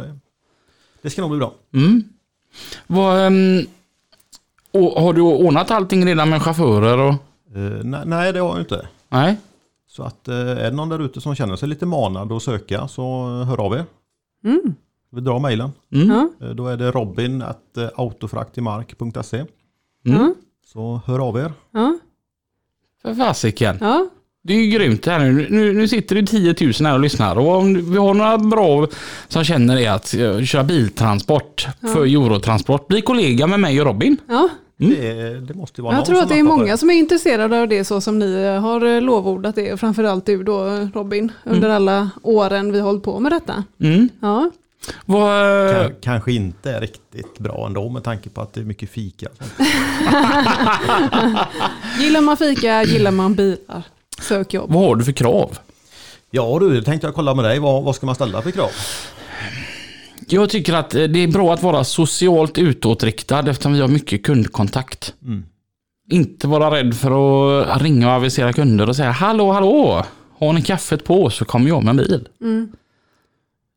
[1.02, 1.54] det, ska nog bli bra.
[1.74, 2.04] Mm.
[2.86, 3.66] Vad, ehm,
[4.70, 6.98] och har du ordnat allting redan med chaufförer?
[6.98, 7.14] Och,
[7.54, 8.88] Eh, nej, nej, det har jag inte.
[9.08, 9.36] nej?
[9.86, 12.88] Så att eh, är det någon där ute som känner sig lite manad att söka
[12.88, 13.84] så hör av er.
[14.44, 14.74] Mm.
[15.12, 15.70] Vi drar mejlen.
[15.94, 16.08] Mm.
[16.08, 16.46] Ja.
[16.46, 19.36] Eh, Då är det robin at eh, autofraktimark.se.
[19.36, 19.48] Mm.
[20.02, 20.34] Ja.
[20.66, 21.52] Så hör av er.
[21.70, 21.98] Ja.
[23.02, 23.76] För fasiken.
[23.80, 24.06] Ja.
[24.42, 25.46] Det är ju grymt det här nu.
[25.50, 25.72] nu.
[25.72, 27.38] Nu sitter det 10 000 här och lyssnar.
[27.38, 28.86] Och om vi har några bra
[29.28, 32.88] som känner är att eh, köra biltransport för Eurotransport.
[32.88, 34.16] Bli kollega med mig och Robin.
[34.28, 34.48] ja.
[34.88, 37.84] Det, det måste vara Jag tror att det är många som är intresserade av det
[37.84, 39.80] så som ni har eh, lovordat det.
[39.80, 41.32] Framförallt du då Robin.
[41.44, 43.64] Under alla åren vi har hållit på med detta.
[43.80, 44.08] Mm.
[44.20, 44.50] Ja.
[45.06, 48.64] Vad, eh, K- kanske inte är riktigt bra ändå med tanke på att det är
[48.64, 49.28] mycket fika.
[52.00, 53.82] Gillar man fika, gillar man bilar.
[54.22, 54.70] Sök jobb.
[54.72, 55.58] vad har du för krav?
[56.30, 57.58] Ja du, tänkte jag kolla med dig.
[57.58, 58.70] Vad, vad ska man ställa för krav?
[60.28, 64.22] Jag tycker att eh, det är bra att vara socialt utåtriktad eftersom vi har mycket
[64.22, 65.14] kundkontakt.
[66.10, 70.04] Inte vara rädd för att ringa och avisera kunder och säga hallå, hallå,
[70.38, 72.28] har ni kaffet på så kommer jag med bil.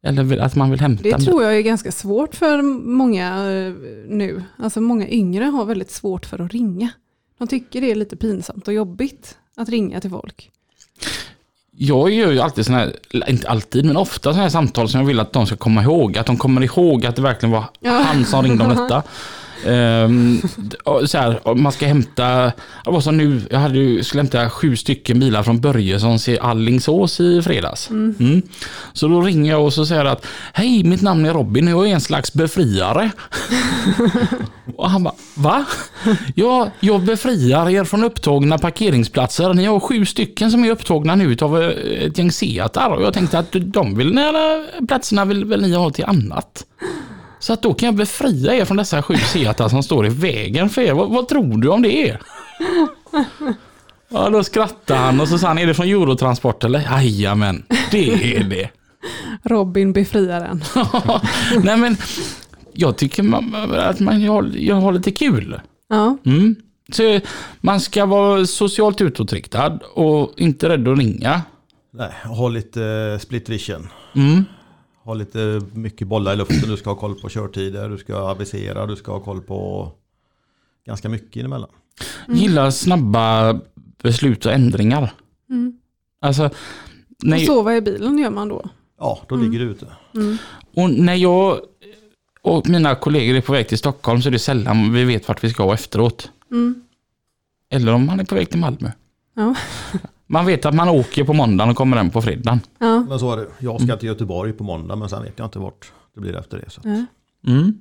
[0.05, 3.73] Eller vill- att man vill hämta Det tror jag är ganska svårt för många eh,
[4.07, 4.43] nu.
[4.57, 6.89] Alltså många yngre har väldigt svårt för att ringa.
[7.37, 10.51] De tycker det är lite pinsamt och jobbigt att ringa till folk.
[11.77, 15.07] Jag gör ju alltid sådana här, inte alltid, men ofta sådana här samtal som jag
[15.07, 16.17] vill att de ska komma ihåg.
[16.17, 17.65] Att de kommer ihåg att det verkligen var
[18.03, 19.03] han som ringde om detta.
[20.83, 22.51] Och så här, man ska hämta,
[22.85, 27.19] var som nu, jag hade ju, skulle hämta sju stycken bilar från Börjessons i Allingsås
[27.19, 27.89] i fredags.
[27.89, 28.41] Mm.
[28.93, 31.89] Så då ringer jag och så säger att Hej, mitt namn är Robin och jag
[31.89, 33.11] är en slags befriare.
[34.77, 35.65] och han bara, va?
[36.35, 39.53] Ja, jag befriar er från upptagna parkeringsplatser.
[39.53, 41.69] Ni har sju stycken som är upptagna nu av eh,
[42.05, 44.19] ett gäng Seatar och jag tänkte att de vill,
[44.87, 46.65] platserna vill väl ni ha till annat.
[47.43, 50.69] Så att då kan jag befria er från dessa sju Seatar som står i vägen
[50.69, 50.93] för er.
[50.93, 52.17] Vad, vad tror du om det?
[54.09, 56.79] Ja, då skrattade han och så sa han, är det från Eurotransport eller?
[56.79, 58.69] Jajamän, det är det.
[59.43, 60.63] Robin befriaren.
[61.63, 61.97] Nej men,
[62.73, 64.21] jag tycker man, att man
[64.53, 65.59] jag har lite kul.
[65.89, 66.55] Ja, Mm.
[66.91, 67.19] Så
[67.61, 71.41] man ska vara socialt utåtriktad och inte rädd att ringa.
[71.91, 73.89] Nej, ha lite eh, split vision.
[74.15, 74.45] Mm.
[75.03, 76.69] Ha lite mycket bollar i luften.
[76.69, 79.91] Du ska ha koll på körtider, du ska avisera, du ska ha koll på
[80.85, 81.69] ganska mycket emellan.
[82.27, 83.59] Gillar snabba
[84.03, 85.13] beslut och ändringar.
[86.21, 86.49] Alltså,
[87.23, 88.69] när, och sova i bilen gör man då.
[88.99, 89.87] Ja, då ligger du ute.
[90.75, 91.59] och när jag
[92.41, 95.43] och mina kollegor är på väg till Stockholm så är det sällan vi vet vart
[95.43, 96.31] vi ska efteråt.
[97.69, 98.91] Eller om man är på väg till Malmö.
[99.33, 99.55] Ja.
[100.27, 102.59] Man vet att man åker på måndagen och kommer hem på fredagen.
[102.79, 102.99] Ja.
[103.09, 103.47] Men så är det.
[103.59, 106.57] Jag ska till Göteborg på måndag men sen vet jag inte vart det blir efter
[106.57, 106.69] det.
[106.69, 106.79] Så.
[106.81, 106.85] att-
[107.47, 107.73] Mm.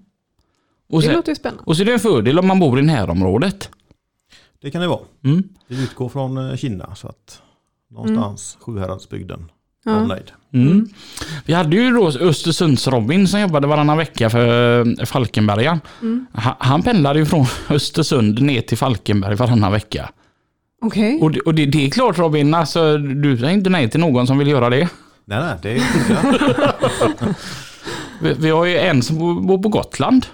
[0.93, 1.62] Och, Det sen, låter ju spännande.
[1.66, 3.70] och så är det en fördel om man bor i närområdet.
[4.62, 5.01] Det kan det vara.
[5.24, 5.43] Mm.
[5.68, 7.43] Vi utgår från eh, Kina så att
[7.90, 9.51] någonstans Sjuhäradsbygden.
[9.84, 10.18] Ja.
[10.53, 10.88] Mm.
[11.47, 15.80] Vi hade ju då Östersunds-Robin som jobbade varannan vecka för eh, Falkenberga.
[16.32, 20.11] Han, han pendlade ju från Östersund ner till Falkenberg varannan vecka.
[20.83, 21.18] Okej.
[21.22, 24.26] Och, det, och det, det är klart Robin, alltså, du säger inte nej till någon
[24.26, 24.89] som vill göra det.
[25.24, 27.35] Nej, nej, det är inte
[28.22, 30.26] Vi, vi har ju en som bor- på Gotland.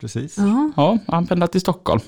[0.00, 0.34] Precis.
[0.38, 0.70] Ja.
[0.76, 2.00] Ja, han pendlar till Stockholm.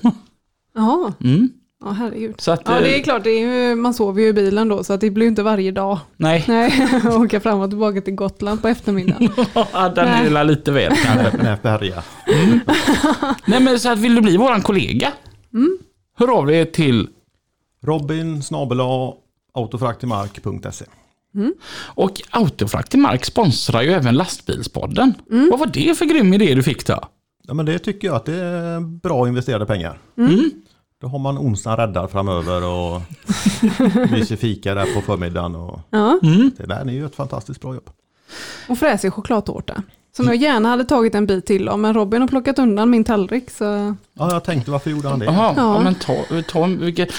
[0.75, 1.11] Ja.
[1.23, 1.49] Mm.
[1.85, 2.35] ja, herregud.
[2.41, 4.67] Så att, Ja, det är eh, klart, det är ju, man sover ju i bilen
[4.67, 5.99] då, så att det blir ju inte varje dag.
[6.17, 6.73] Nej, Nej,
[7.15, 9.29] åka fram och tillbaka till Gotland på eftermiddagen.
[9.95, 11.37] den är väl lite väl kanske.
[11.37, 12.03] Med Berga.
[13.45, 15.11] Nej men så att vill du bli våran kollega?
[16.17, 17.07] Hör av dig till
[17.83, 19.13] Robin snabel-a
[19.53, 20.85] autofraktimark.se
[21.87, 25.13] Och Autofrakt i Mark sponsrar ju även lastbilspodden.
[25.51, 26.99] Vad var det för grym idé du fick då?
[27.43, 29.99] Ja, men det tycker jag att det är bra investerade pengar.
[30.17, 30.51] Mm.
[31.01, 33.01] Då har man onsdag räddar framöver och
[34.11, 35.55] mysig fika där på förmiddagen.
[35.55, 36.19] Och Ja,
[36.57, 37.89] det där är ju ett fantastiskt bra jobb.
[38.69, 39.83] och fräsig chokladtårta.
[40.15, 43.03] Som jag gärna hade tagit en bit till av, men Robin har plockat undan min
[43.03, 43.49] tallrik.
[43.51, 43.95] Så...
[44.13, 45.25] Ja, jag tänkte varför gjorde han det?
[45.25, 45.75] Jaha, ja.
[45.75, 45.79] Ja.
[45.83, 46.15] men ta,
[46.47, 47.09] ta vilket,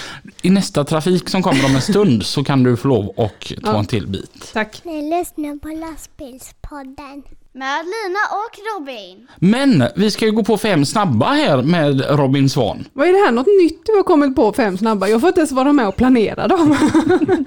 [0.43, 3.73] i nästa trafik som kommer om en stund så kan du få lov och ta
[3.73, 3.79] Ja.
[3.79, 4.51] en till bit.
[4.53, 4.81] Tack.
[4.85, 7.23] Ni lyssnar på lastbilspodden.
[7.57, 9.27] Med Lina och Robin.
[9.37, 12.85] Men vi ska ju gå på fem snabba här med Robin Svan.
[12.93, 13.33] Vad är det här?
[13.33, 15.09] Något nytt du har kommit på fem snabba?
[15.09, 16.77] Jag får inte ens vara med och planera dem.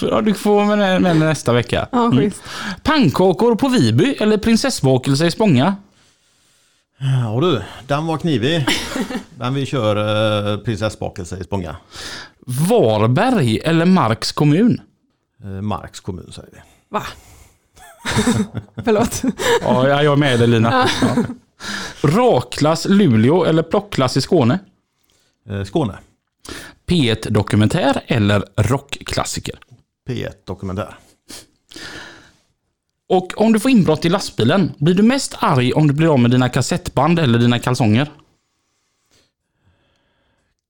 [0.00, 1.88] Ja, du får med, med nästa vecka.
[1.92, 2.30] Ja, Mm.
[2.82, 5.76] Pannkakor på Viby eller prinsessbakelse i Spånga?
[6.98, 8.66] Ja du, den var knivig.
[9.38, 9.96] Men vi kör
[10.52, 11.76] eh, prinsessbakelse i Spånga.
[12.68, 14.80] Varberg eller Marks kommun?
[15.44, 16.58] Eh, Marks kommun säger vi.
[16.88, 17.02] Va?
[18.84, 19.22] Förlåt.
[19.60, 20.88] Ja, jag är med dig Lina.
[21.00, 21.24] Ja.
[22.02, 24.58] Rakklass Luleå eller plockklass i Skåne?
[25.48, 25.98] Eh, Skåne.
[26.86, 29.58] P1 Dokumentär eller rockklassiker?
[30.08, 30.98] P1 Dokumentär.
[33.08, 36.18] Och om du får inbrott i lastbilen, blir du mest arg om du blir av
[36.18, 38.10] med dina kassettband eller dina kalsonger?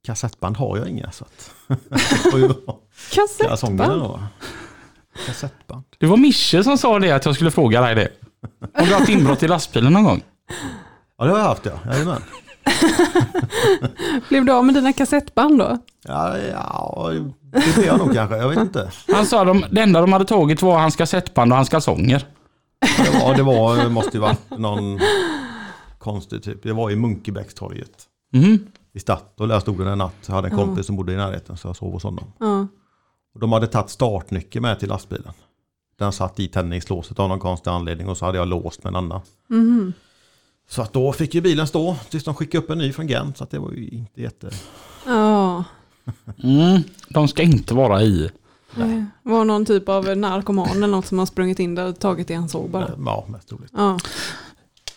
[0.04, 1.50] Kassettband har jag inga så att...
[3.12, 4.18] Kassettband.
[5.26, 5.84] Kassettband.
[5.98, 8.08] Det var Mische som sa det att jag skulle fråga dig det.
[8.74, 10.22] Har du haft inbrott i lastbilen någon gång?
[11.18, 12.22] Ja det har jag haft ja, jajamän.
[14.28, 15.78] Blev du av med dina kassettband då?
[16.04, 17.12] Ja, ja,
[17.42, 18.90] det blir jag nog kanske, jag vet inte.
[19.12, 22.26] Han sa att de, det enda de hade tagit var hans kassettband och hans kalsonger.
[22.80, 25.00] Det var, det var, det måste ju varit någon
[25.98, 26.62] konstig typ.
[26.62, 28.06] Det var i Munkebäckstorget.
[28.34, 28.58] Mm.
[28.94, 30.14] I Statoil, där stod det en natt.
[30.26, 32.32] Jag hade en kompis som bodde i närheten så jag sov hos honom.
[32.38, 32.66] Ja.
[33.34, 35.32] Och de hade tagit startnyckeln med till lastbilen.
[35.98, 38.96] Den satt i tändningslåset av någon konstig anledning och så hade jag låst med en
[38.96, 39.20] annan.
[39.46, 39.92] Mhm.
[40.68, 43.36] Så att då fick ju bilen stå tills de skickade upp en ny från Gent.
[43.36, 44.50] Så att det var ju inte jätte...
[45.06, 45.64] Ja.
[46.42, 46.82] Mm.
[47.08, 48.30] De ska inte vara i.
[48.74, 52.28] Det var någon typ av narkoman eller något som har sprungit in där och tagit
[52.28, 52.90] det han såg bara.
[53.04, 53.72] Ja, mest troligt.
[53.76, 53.98] Ja.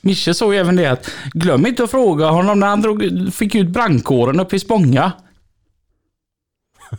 [0.02, 3.70] Mische såg även det att glöm inte att fråga honom när han drog, fick ut
[3.70, 5.12] brandkåren uppe i Spånga.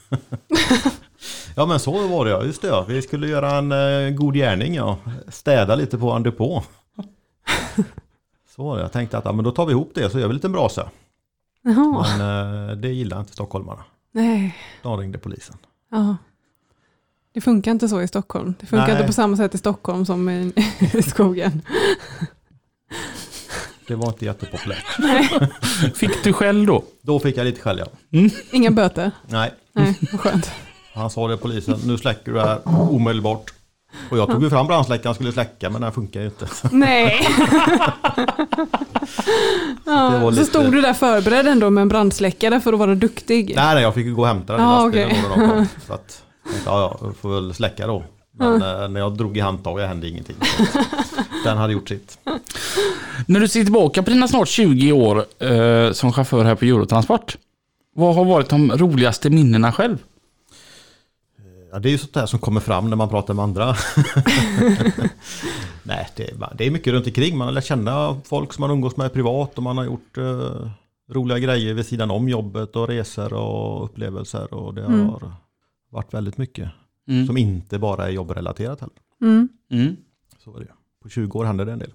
[1.56, 2.84] Ja men så var det ja, just det ja.
[2.88, 4.96] Vi skulle göra en eh, god gärning ja.
[5.28, 6.62] Städa lite på en depå.
[8.56, 8.82] Så var det.
[8.82, 10.90] Jag tänkte att ja, men då tar vi ihop det så gör vi lite brasa.
[11.62, 12.06] Jaha.
[12.18, 13.84] Men eh, det gillar inte stockholmarna.
[14.12, 14.56] Nej.
[14.82, 15.56] De ringde polisen.
[15.90, 16.16] Ja.
[17.34, 18.54] Det funkar inte så i Stockholm.
[18.60, 18.96] Det funkar Nej.
[18.96, 20.52] inte på samma sätt i Stockholm som i,
[20.94, 21.62] i skogen.
[23.86, 24.86] Det var inte jättepopulärt.
[25.94, 26.84] Fick du själv då?
[27.02, 28.18] Då fick jag lite skäll ja.
[28.52, 29.10] Inga böter.
[29.28, 30.50] Nej, Nej, vad skönt.
[30.94, 31.78] Han sa det polisen.
[31.86, 33.50] Nu släcker du det här omedelbart.
[34.10, 36.48] Och jag tog ju fram brandsläckaren skulle släcka men den funkar ju inte.
[36.70, 37.26] Nej.
[39.86, 43.52] Ja, så lite- stod du där förberedd ändå med en brandsläckare för att vara duktig.
[43.56, 45.46] Nej, nej jag fick ju gå och hämta den i Ja, lastbilen okej.
[45.46, 45.66] när de.
[45.86, 46.22] Så att,
[46.66, 48.04] ja, jag får väl släcka då.
[48.38, 50.36] Men eh, när jag drog i handtaget hände ingenting.
[51.44, 52.18] Den hade gjort sitt.
[53.26, 57.36] När du ser tillbaka på dina snart 20 år eh, som chaufför här på Eurotransport.
[57.94, 59.98] Vad har varit de roligaste minnena själv?
[61.72, 63.76] Ja, det är ju sånt där som kommer fram när man pratar med andra.
[65.82, 67.38] Nej, det det är mycket runt omkring.
[67.38, 70.70] Man har lärt känna folk som man umgås med privat och man har gjort eh,
[71.10, 74.54] roliga grejer vid sidan om jobbet och resor och upplevelser.
[74.54, 75.06] Och det Mm.
[75.08, 75.32] har
[75.90, 76.70] varit väldigt mycket
[77.08, 77.26] Mm.
[77.26, 78.96] som inte bara är jobbrelaterat heller.
[79.22, 79.48] Mm.
[79.72, 79.96] Mm.
[80.44, 80.66] Så var det.
[81.02, 81.92] På 20 år hände det en del.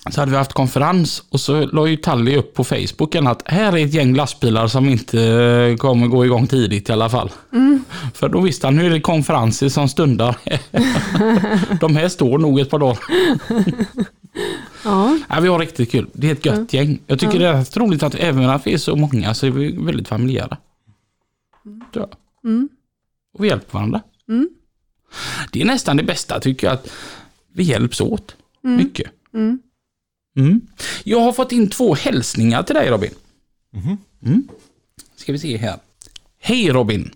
[0.10, 3.78] så hade vi haft konferens och så la ju Tally upp på Facebooken att här
[3.78, 7.32] är ett gäng lastbilar som inte eh, kommer gå igång tidigt i alla fall.
[8.14, 10.36] För då visste han, nu är det konferenser som stundar.
[11.80, 12.99] De här står nog ett par dagar.
[14.84, 15.20] Ja.
[15.30, 16.08] Ja, vi har riktigt kul.
[16.14, 16.99] Det är ett gött gäng.
[17.08, 19.72] Jag tycker det är roligt att även att vi är så många så är vi
[19.72, 20.58] väldigt familjära.
[21.93, 22.10] Ja.
[22.43, 22.70] Mm.
[23.34, 24.02] Och vi hjälper varandra.
[24.30, 24.49] Mm.
[25.52, 26.91] Det är nästan det bästa tycker jag, att
[27.54, 29.12] vi hjälps åt mycket.
[30.38, 30.61] Mm.
[31.03, 33.11] Jag har fått in två hälsningar till dig Robin.
[34.25, 34.47] Mm.
[35.15, 35.75] Ska vi se här.
[36.39, 37.11] Hej Robin!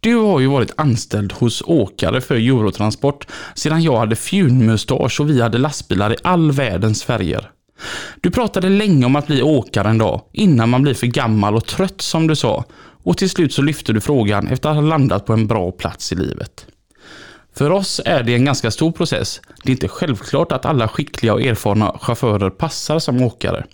[0.00, 5.42] Du har ju varit anställd hos åkare för Eurotransport sedan jag hade fjunmustasch och vi
[5.42, 7.50] hade lastbilar i all världens färger.
[8.20, 11.66] Du pratade länge om att bli åkare en dag, innan man blir för gammal och
[11.66, 12.64] trött som du sa.
[13.04, 16.12] Och till slut så lyfte du frågan efter att ha landat på en bra plats
[16.12, 16.66] i livet.
[17.54, 19.40] För oss är det en ganska stor process.
[19.64, 23.64] Det är inte självklart att alla skickliga och erfarna chaufförer passar som åkare.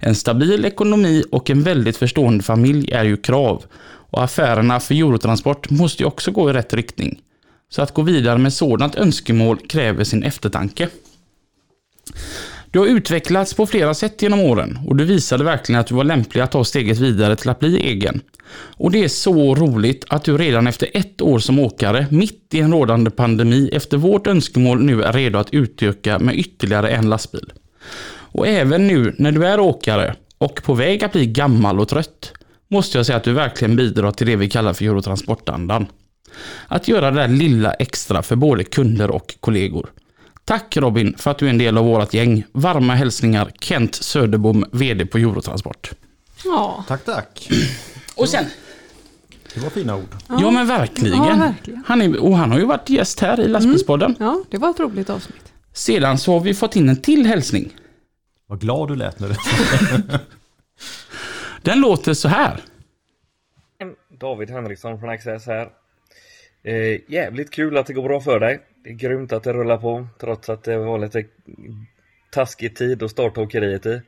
[0.00, 3.64] En stabil ekonomi och en väldigt förstående familj är ju krav.
[4.10, 7.20] Och affärerna för Eurotransport måste ju också gå i rätt riktning.
[7.68, 10.88] Så att gå vidare med sådant önskemål kräver sin eftertanke.
[12.74, 16.04] Du har utvecklats på flera sätt genom åren och du visade verkligen att du var
[16.04, 18.20] lämplig att ta steget vidare till att bli egen.
[18.54, 22.60] Och det är så roligt att du redan efter ett år som åkare, mitt i
[22.60, 27.52] en rådande pandemi, efter vårt önskemål nu är redo att utöka med ytterligare en lastbil.
[28.08, 32.32] Och även nu när du är åkare och på väg att bli gammal och trött,
[32.68, 35.86] måste jag säga att du verkligen bidrar till det vi kallar för Eurotransportandan.
[36.68, 39.90] Att göra det där lilla extra för både kunder och kollegor.
[40.44, 42.44] Tack Robin för att du är en del av vårt gäng.
[42.52, 45.90] Varma hälsningar Kent Söderbom, VD på Eurotransport.
[46.44, 47.48] Ja, Tack, tack.
[48.16, 48.44] Och sen,
[49.54, 50.08] Det var fina ord.
[50.28, 51.16] ja, men verkligen.
[51.24, 51.84] Ja, verkligen.
[51.86, 54.16] Han, är, och han har ju varit gäst här i Lastbilspodden.
[54.18, 55.52] ja, det var ett roligt avsnitt.
[55.72, 57.70] Sedan så har vi fått in en till hälsning.
[58.46, 59.34] Vad glad du lät när du
[61.62, 62.60] Den låter så här.
[64.20, 65.68] David Henriksson från Access här.
[66.64, 68.60] Eh, jävligt kul att det går bra för dig.
[68.84, 71.24] Det är grymt att det rullar på trots att det var lite
[72.30, 74.00] taskig tid att starta åkeriet i.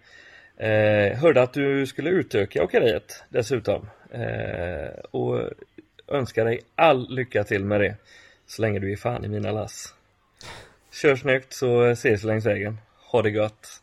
[0.56, 3.88] Eh, hörde att du skulle utöka åkeriet dessutom.
[4.10, 5.40] Eh, och
[6.08, 7.96] önskar dig all lycka till med det.
[8.46, 9.94] Så länge du är fan i mina lass.
[10.92, 12.78] Kör snyggt så ses vi längs vägen.
[13.10, 13.82] Ha det gött!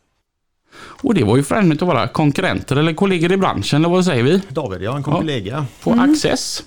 [1.02, 4.22] Och det var ju en av våra konkurrenter eller kollegor i branschen, eller vad säger
[4.22, 4.40] vi?
[4.48, 5.18] David, jag har en Ja.
[5.18, 5.66] kollega.
[5.82, 6.62] På Access.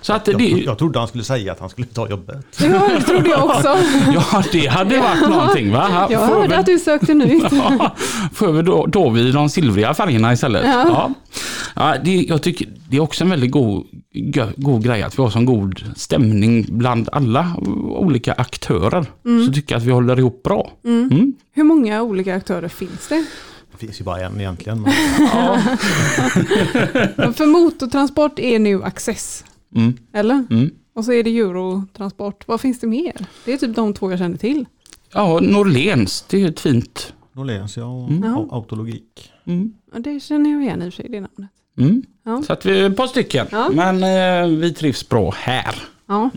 [0.00, 2.46] Så att det, Jag, jag trodde han skulle säga att han skulle ta jobbet.
[2.60, 3.68] Ja, det trodde jag också.
[4.14, 6.06] ja, det hade varit någonting va?
[6.10, 7.44] Jag Får hörde vi- att du sökte nytt.
[7.52, 7.96] Ja,
[8.34, 10.62] Får vi då, då vi de silvriga färgerna istället?
[10.66, 10.84] Ja.
[10.88, 11.10] Ja.
[11.76, 15.22] Ja, det, jag tycker det är också en väldigt god, go- god grej att vi
[15.22, 17.52] har sån god stämning bland alla
[17.96, 19.06] olika aktörer.
[19.46, 20.70] Så tycker jag att vi håller ihop bra.
[20.84, 21.32] Mm.
[21.54, 23.24] Hur många olika aktörer finns det?
[23.80, 24.82] Det finns ju bara en egentligen.
[27.16, 29.96] Men För motortransport är nu Access, Mm.
[30.12, 30.44] eller?
[30.50, 30.70] Mm.
[30.94, 32.48] Och så är det Eurotransport.
[32.48, 33.26] Vad finns det mer?
[33.44, 34.66] Det är typ de två jag känner till.
[35.12, 37.12] Ja, Norlens, det är ett fint.
[37.32, 37.84] Norlens, ja.
[37.84, 38.34] Och Mm.
[38.34, 39.32] au- Autologik.
[39.46, 39.72] Mm.
[39.92, 41.50] Ja, det känner jag igen i och för sig, det namnet.
[41.78, 42.02] Mm.
[42.24, 42.42] Ja.
[42.46, 43.46] Så att vi är ett par stycken.
[43.50, 43.70] Ja.
[43.74, 45.74] Men eh, vi trivs bra här.
[46.06, 46.30] Ja.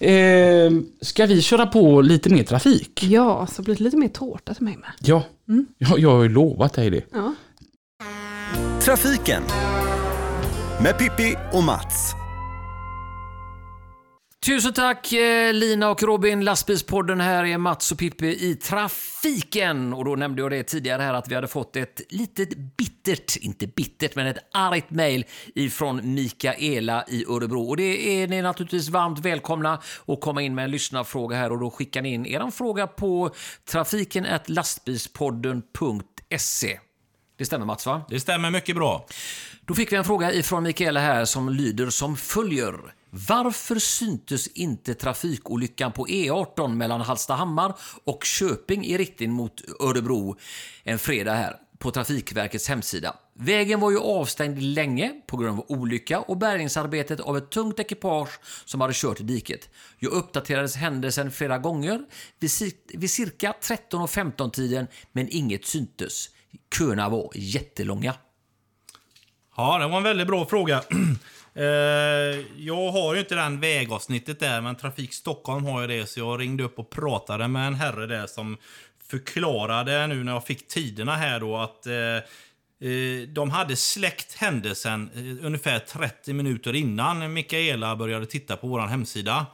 [0.00, 3.02] Eh, ska vi köra på lite mer trafik?
[3.04, 4.90] ja, så blir det lite mer tårta till mig med.
[5.00, 5.66] Ja, Mm.
[5.78, 7.04] jag, jag har ju lovat dig det.
[7.12, 7.34] Ja.
[8.80, 9.42] Trafiken
[10.82, 12.12] med Pippi och Mats.
[14.46, 16.44] Tusen tack eh, Lina och Robin.
[16.44, 19.94] Lastbilspodden här är Mats och Pippi i trafiken.
[19.94, 23.66] Och då nämnde jag det tidigare här att vi hade fått ett litet bittert, inte
[23.66, 25.24] bittert, men ett argt mejl
[25.54, 27.68] ifrån Mikaela i Örebro.
[27.68, 31.60] Och det är ni naturligtvis varmt välkomna att komma in med en lyssnarfråga här och
[31.60, 33.30] då skickar ni in er fråga på
[33.70, 36.78] trafiken lastbilspodden.se.
[37.38, 38.02] Det stämmer Mats va?
[38.08, 39.06] Det stämmer mycket bra.
[39.60, 42.74] Då fick vi en fråga ifrån Mikaela här som lyder som följer.
[43.10, 50.36] Varför syntes inte trafikolyckan på E18 mellan Hallstahammar och Köping i riktning mot Örebro
[50.82, 53.16] en fredag här på Trafikverkets hemsida?
[53.34, 58.40] Vägen var ju avstängd länge på grund av olycka och bärgningsarbetet av ett tungt ekipage
[58.64, 59.68] som hade kört i diket.
[59.98, 62.00] Jag uppdaterades händelsen flera gånger
[62.38, 66.30] vid, cirka 13 och 15 tiden men inget syntes.
[66.78, 68.14] Köerna var jättelånga.
[69.56, 70.82] Ja, det var en väldigt bra fråga.
[71.58, 71.64] Eh,
[72.56, 76.06] jag har ju inte den vägavsnittet där, men Trafik Stockholm har ju det.
[76.06, 78.56] Så jag ringde upp och pratade med en herre där som
[79.06, 85.10] förklarade nu när jag fick tiderna här då att eh, eh de hade släckt händelsen
[85.14, 89.46] eh, ungefär 30 minuter innan Mikaela började titta på vår hemsida.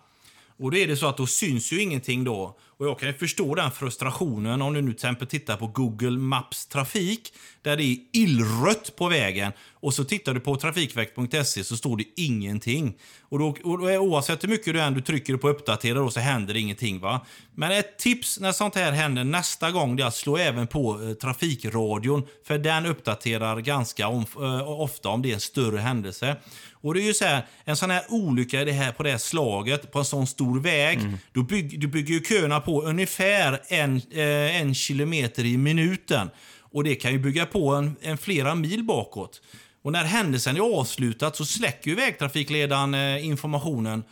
[0.57, 2.59] Och då är det så att då syns ju ingenting då.
[2.77, 6.19] Och jag kan ju förstå den frustrationen om du nu till exempel tittar på Google
[6.19, 9.53] Maps trafik där det är illrött på vägen
[9.85, 12.95] och så tittar du på trafikverket.se så står det ingenting.
[13.29, 16.57] Och då, och oavsett hur mycket du än du trycker på uppdatera då så händer
[16.57, 17.27] ingenting va.
[17.55, 21.03] Men ett tips när sånt här händer nästa gång det är att slå även på
[21.03, 26.37] eh, trafikradion för den uppdaterar ganska om, eh, ofta om det är en större händelse.
[26.85, 29.19] Och det är ju så här, en sån här olycka det här, på det här
[29.19, 31.01] slaget på en sån stor väg,
[31.33, 36.31] då bygg, du bygger ju köerna på ungefär en, eh, en kilometer i minuten.
[36.61, 39.43] Och det kan ju bygga på en, en flera mil bakåt.
[39.83, 44.05] Och när händelsen är avslutad så släcker ju vägtrafikledaren eh, informationen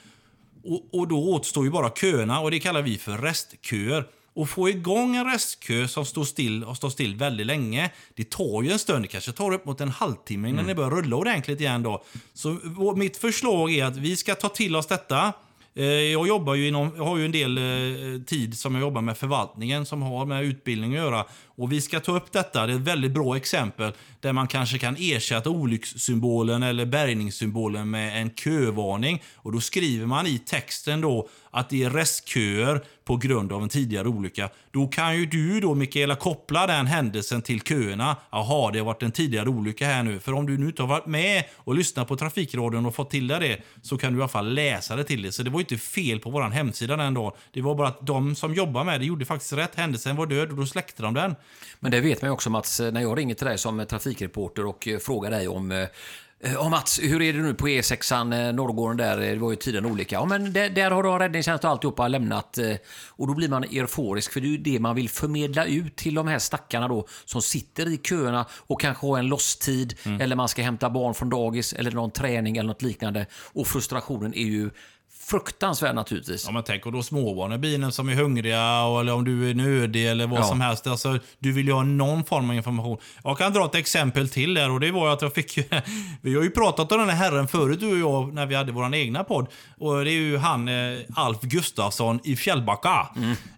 [0.65, 4.05] och, och då återstår ju bara köerna och det kallar vi för restköer.
[4.35, 8.63] Och få igång en restkö som står still och står still väldigt länge, det tar
[8.63, 9.05] ju en stund.
[9.05, 12.05] Det kanske tar upp mot en halvtimme innan det börjar rulla ordentligt igen då.
[12.35, 12.59] Så
[12.97, 15.33] mitt förslag är att vi ska ta till oss detta.
[15.75, 19.03] Eh, jag jobbar ju inom, jag har ju en del eh, tid som jag jobbar
[19.03, 21.25] med förvaltningen som har med utbildning att göra.
[21.57, 24.79] Och vi ska ta upp detta, det är ett väldigt bra exempel där man kanske
[24.79, 29.23] kan ersätta olyckssymbolen eller bärgningssymbolen med en kövarning.
[29.37, 33.69] Och då skriver man i texten då att det är restköer på grund av en
[33.69, 34.51] tidigare olycka.
[34.71, 38.17] Då kan ju du då Mikaela koppla den händelsen till köerna.
[38.31, 40.19] Jaha, det har varit en tidigare olycka här nu.
[40.19, 43.27] För om du nu inte har varit med och lyssnat på trafikradion och fått till
[43.27, 45.33] dig det så kan du i alla fall läsa det till dig.
[45.33, 47.33] Så det var ju inte fel på vår hemsida den dagen.
[47.53, 49.75] Det var bara att de som jobbar med det gjorde faktiskt rätt.
[49.75, 51.35] Händelsen var död och då släckte de den.
[51.81, 54.89] Men det vet man ju också Mats, när jag ringer till dig som trafikreporter och
[54.89, 55.89] eh, frågar dig om eh,
[56.55, 59.17] Ja Mats, hur är det nu på E6an eh, Norrgården där?
[59.17, 60.15] Det var ju tydligen olika.
[60.15, 62.59] Ja men där, där har då räddningstjänst och alltihopa lämnat.
[62.59, 62.77] eh,
[63.09, 66.15] Och då blir man euforisk för det är ju det man vill förmedla ut till
[66.15, 70.49] de här stackarna då som sitter i köerna och kanske har en losstid eller man
[70.49, 73.27] ska hämta barn från dagis eller någon träning eller något liknande.
[73.35, 74.71] Och frustrationen är ju
[75.27, 76.45] fruktansvärd naturligtvis.
[76.47, 79.51] Ja, men tänk och då småbarn i bilen som är hungriga och, eller om du
[79.51, 80.45] är nödig eller vad Ja.
[80.45, 80.87] som helst.
[80.87, 82.99] Alltså, du vill ju ha någon form av information.
[83.25, 85.59] Jag kan dra ett exempel till där och det var att jag fick
[86.21, 88.73] Vi har ju pratat om den här herren förut du och jag när vi hade
[88.73, 89.47] vår egna podd.
[89.79, 93.09] Och det är ju han eh, Alf Gustafsson i Fjällbacka.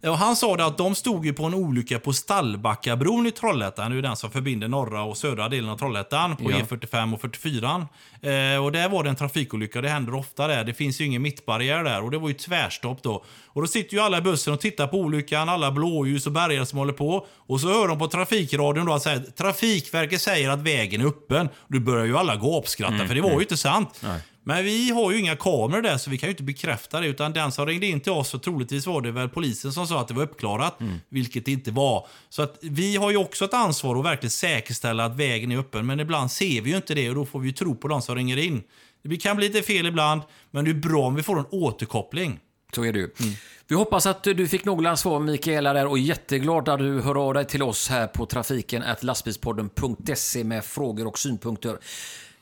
[0.03, 3.91] Och han sa det att de stod ju på en olycka på Stallbackabron i Trollhättan.
[3.93, 6.57] Det är den som förbinder norra och södra delen av Trollhättan på Ja.
[6.57, 7.87] E45 och 44.
[8.23, 9.81] Eh, och där var det en trafikolycka.
[9.81, 10.65] Det händer ofta där.
[10.65, 11.23] Det finns ju ingen
[11.59, 13.25] mittbarriär där och det var ju tvärstopp då.
[13.47, 16.67] Och då sitter ju alla i bussen och tittar på olyckan, alla blåljus och bärgare
[16.67, 17.27] som håller på.
[17.47, 21.49] Och så hör de på trafikradion då att säga, Trafikverket säger att vägen är öppen.
[21.69, 24.01] Då börjar ju alla gapskratta för det var ju inte sant.
[24.47, 27.07] Men vi har ju inga kameror där så vi kan ju inte bekräfta det.
[27.07, 30.01] Utan den som ringde in till oss, så troligtvis var det väl polisen som sa
[30.01, 30.79] att det var uppklarat.
[31.09, 32.07] Vilket det inte var.
[32.29, 35.87] Så att vi har ju också ett ansvar att verkligen säkerställa att vägen är öppen.
[35.87, 38.03] Men ibland ser vi ju inte det och då får vi ju tro på de
[38.03, 38.63] som ringer in.
[39.05, 42.41] Det kan bli lite fel ibland, men det är bra om vi får en återkoppling.
[42.75, 43.11] Så är det ju.
[43.69, 47.35] Vi hoppas att du fick några svar Mikaela där och jätteglad att du hör av
[47.35, 51.79] dig till oss här på trafiken lastbilspodden.se med frågor och synpunkter.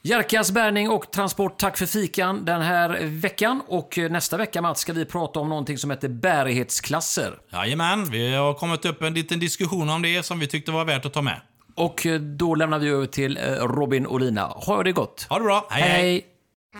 [0.02, 3.62] Jerkas bärgning och transport, tack för fikan den här veckan.
[3.68, 7.38] Och nästa vecka Mats ska vi prata om någonting som heter bärighetsklasser.
[7.52, 11.06] Jajamän, vi har kommit upp en liten diskussion om det som vi tyckte var värt
[11.06, 11.40] att ta med.
[11.74, 14.42] Och då lämnar vi över till eh, Robin och Lina.
[14.42, 15.26] Ha det gott!
[15.28, 16.02] Ha det bra, hej hej!
[16.02, 16.31] hej.
[16.74, 16.78] Ni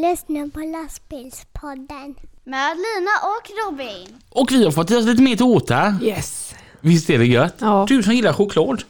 [0.00, 2.14] lyssnar på lastbilspodden.
[2.44, 4.16] Med Lina och Robin.
[4.30, 5.98] Och vi har fått i oss lite mer tårta.
[6.02, 6.54] Yes.
[6.80, 7.54] Visst är det gött?
[7.58, 7.86] Ja.
[7.88, 8.82] Du som gillar choklad.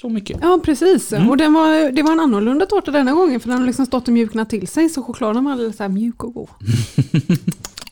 [0.00, 0.38] Så mycket.
[0.42, 1.12] Ja, precis.
[1.12, 4.08] Och den var, det var en annorlunda tårta denna gången för den har liksom stått
[4.08, 6.48] och mjuknat till sig så chokladen var alldeles så här mjuk och god.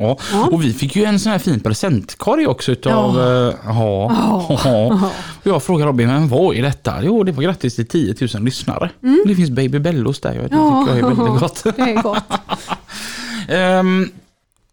[0.01, 0.19] Ja.
[0.33, 0.47] Ja.
[0.53, 3.17] Och vi fick ju en sån här fin presentkorg också utav...
[3.17, 3.49] Ja.
[3.49, 4.59] eh, Ja.
[4.65, 5.11] Ja.
[5.43, 6.95] Och jag frågade Robin, men vad är detta?
[7.03, 8.91] Jo, det var grattis till 10 000 lyssnare.
[9.27, 10.87] Det finns Baby Bellos där, jag vet, Ja.
[10.87, 11.65] tycker jag är väldigt gott.
[11.77, 12.25] Det är gott.
[13.49, 14.09] Ehm,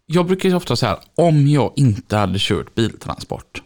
[0.06, 3.62] jag brukar ju ofta säga om jag inte hade kört biltransport.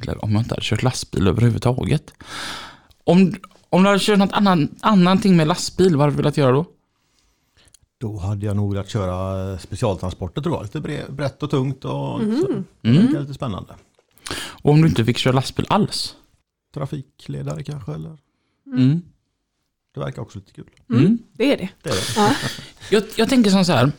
[0.00, 2.12] Eller om jag inte hade kört lastbil överhuvudtaget.
[3.04, 3.34] Om,
[3.70, 6.66] om du hade kört något annan, annanting med lastbil, vad hade du velat göra då?
[8.00, 10.62] Då hade jag nog velat köra specialtransporter tror jag.
[10.62, 12.40] Lite bre- brett och tungt och Mhm.
[12.40, 12.46] så.
[12.80, 13.06] Det Mm.
[13.06, 13.74] verkar lite spännande.
[14.62, 16.14] Och om du inte fick köra lastbil alls?
[16.74, 18.18] Trafikledare kanske eller?
[18.66, 19.02] Mm.
[19.94, 20.70] Det verkar också lite kul.
[20.90, 21.18] Mm.
[21.32, 21.68] Det är det.
[21.82, 22.00] Det är det.
[22.16, 22.34] Ja.
[22.90, 23.92] Jag, jag tänker som så här.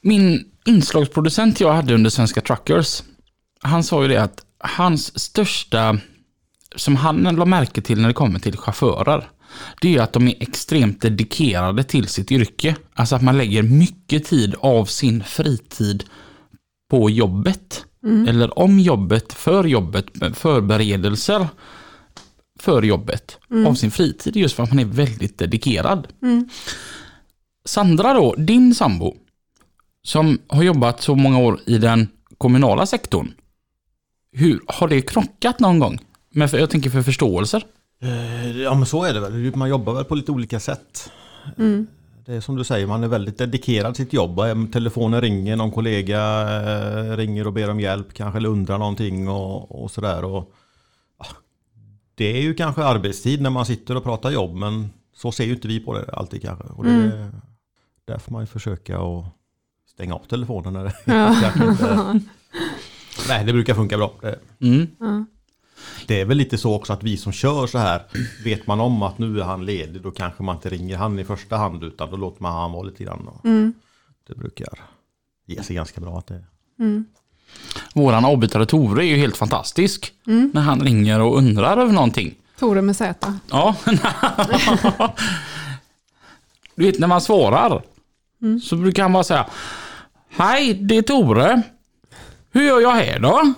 [0.00, 3.02] Min inslagsproducent jag hade under Svenska Truckers,
[3.64, 5.98] han sa ju det att hans största,
[6.76, 9.28] som han la märke till när det kommer till chaufförer,
[9.80, 12.76] det är att de är extremt dedikerade till sitt yrke.
[12.94, 16.04] Alltså att man lägger mycket tid av sin fritid
[16.90, 17.84] på jobbet.
[18.28, 21.48] Eller om jobbet, för jobbet, förberedelser
[22.60, 26.08] för jobbet av sin fritid just för att man är väldigt dedikerad.
[27.64, 29.14] Sandra då, din sambo,
[30.02, 32.08] som har jobbat så många år i den
[32.38, 33.32] kommunala sektorn.
[34.34, 35.98] Hur, har det krockat någon gång?
[36.30, 37.64] Men för, jag tänker för förståelser.
[38.02, 39.56] Eh, Ja men så är det väl.
[39.56, 41.10] Man jobbar väl på lite olika sätt.
[42.26, 44.40] Det är som du säger, man är väldigt dedikerad sitt jobb.
[44.40, 46.20] Om telefonen ringer, någon kollega
[47.10, 50.24] eh, ringer och ber om hjälp kanske eller undrar någonting och, och sådär.
[50.24, 50.52] Och,
[51.18, 51.26] ja,
[52.14, 55.54] det är ju kanske arbetstid när man sitter och pratar jobb men så ser ju
[55.54, 56.64] inte vi på det alltid kanske.
[56.64, 57.30] Och det,
[58.04, 59.24] Där får man ju försöka att
[59.94, 61.36] stänga av telefonen när det Ja.
[61.42, 62.20] kanske inte...
[63.28, 64.12] Nej, det brukar funka bra.
[64.20, 65.26] Det, Mm.
[66.06, 68.02] det är väl lite så också att vi som kör så här,
[68.44, 71.24] vet man om att nu är han ledig, då kanske man inte ringer han i
[71.24, 73.28] första hand, utan då låter man han vara lite grann.
[73.28, 73.40] Och
[74.28, 74.68] Det brukar
[75.46, 76.44] ge sig ganska bra att det
[77.94, 80.12] Våran avbytare Tore är ju helt fantastisk.
[80.24, 82.34] När han ringer och undrar över någonting.
[82.58, 83.34] Tore med Z.
[83.50, 83.76] Ja.
[86.74, 87.82] du vet när man svarar.
[88.62, 89.46] så brukar han bara säga
[90.28, 91.62] Hej, det är Tore.
[92.54, 93.42] Hur gör jag här då?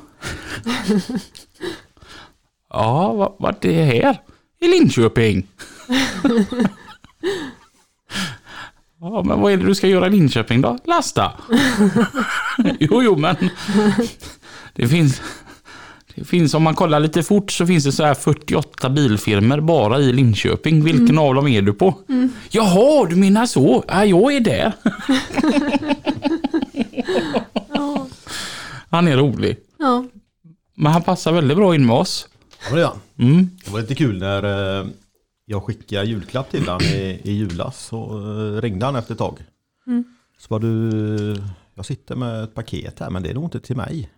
[2.70, 4.20] ja, vad, är här?
[4.61, 5.47] I Linköping.
[9.01, 10.78] ja, men vad är det du ska göra i Linköping då?
[10.84, 11.32] Lasta.
[12.80, 13.36] jo, jo, men
[14.74, 15.22] det finns,
[16.14, 20.01] det finns, om man kollar lite fort så finns det så här 48 bilfirmor bara
[20.01, 20.84] i Linköping.
[20.84, 21.94] Vilken av dem är du på?
[22.51, 23.84] Jaha, du menar så?
[23.88, 24.72] Ja, jag är där.
[28.91, 29.57] Han är rolig.
[29.78, 30.05] Ja.
[30.74, 32.28] Men han passar väldigt bra in med oss.
[32.68, 33.28] Ja, det gör han.
[33.28, 33.51] Mm.
[33.64, 34.43] Det var lite kul när
[34.80, 34.87] eh,
[35.45, 37.87] jag skickade julklapp till han i, i julas.
[37.87, 39.39] Så eh, ringde han efter ett tag.
[40.39, 41.43] Så var du,
[41.74, 44.11] jag sitter med ett paket här men det är nog inte till mig.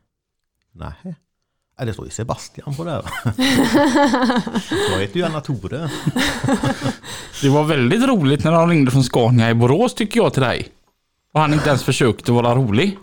[0.73, 1.17] Nej.
[1.79, 3.05] Nej, det står ju Sebastian på det här.
[4.93, 5.91] jag heter ju Anna Tore.
[7.43, 10.69] Det var väldigt roligt när de ringde från Scania i Borås tycker jag till dig.
[11.33, 12.99] Och han inte ens försökte vara rolig.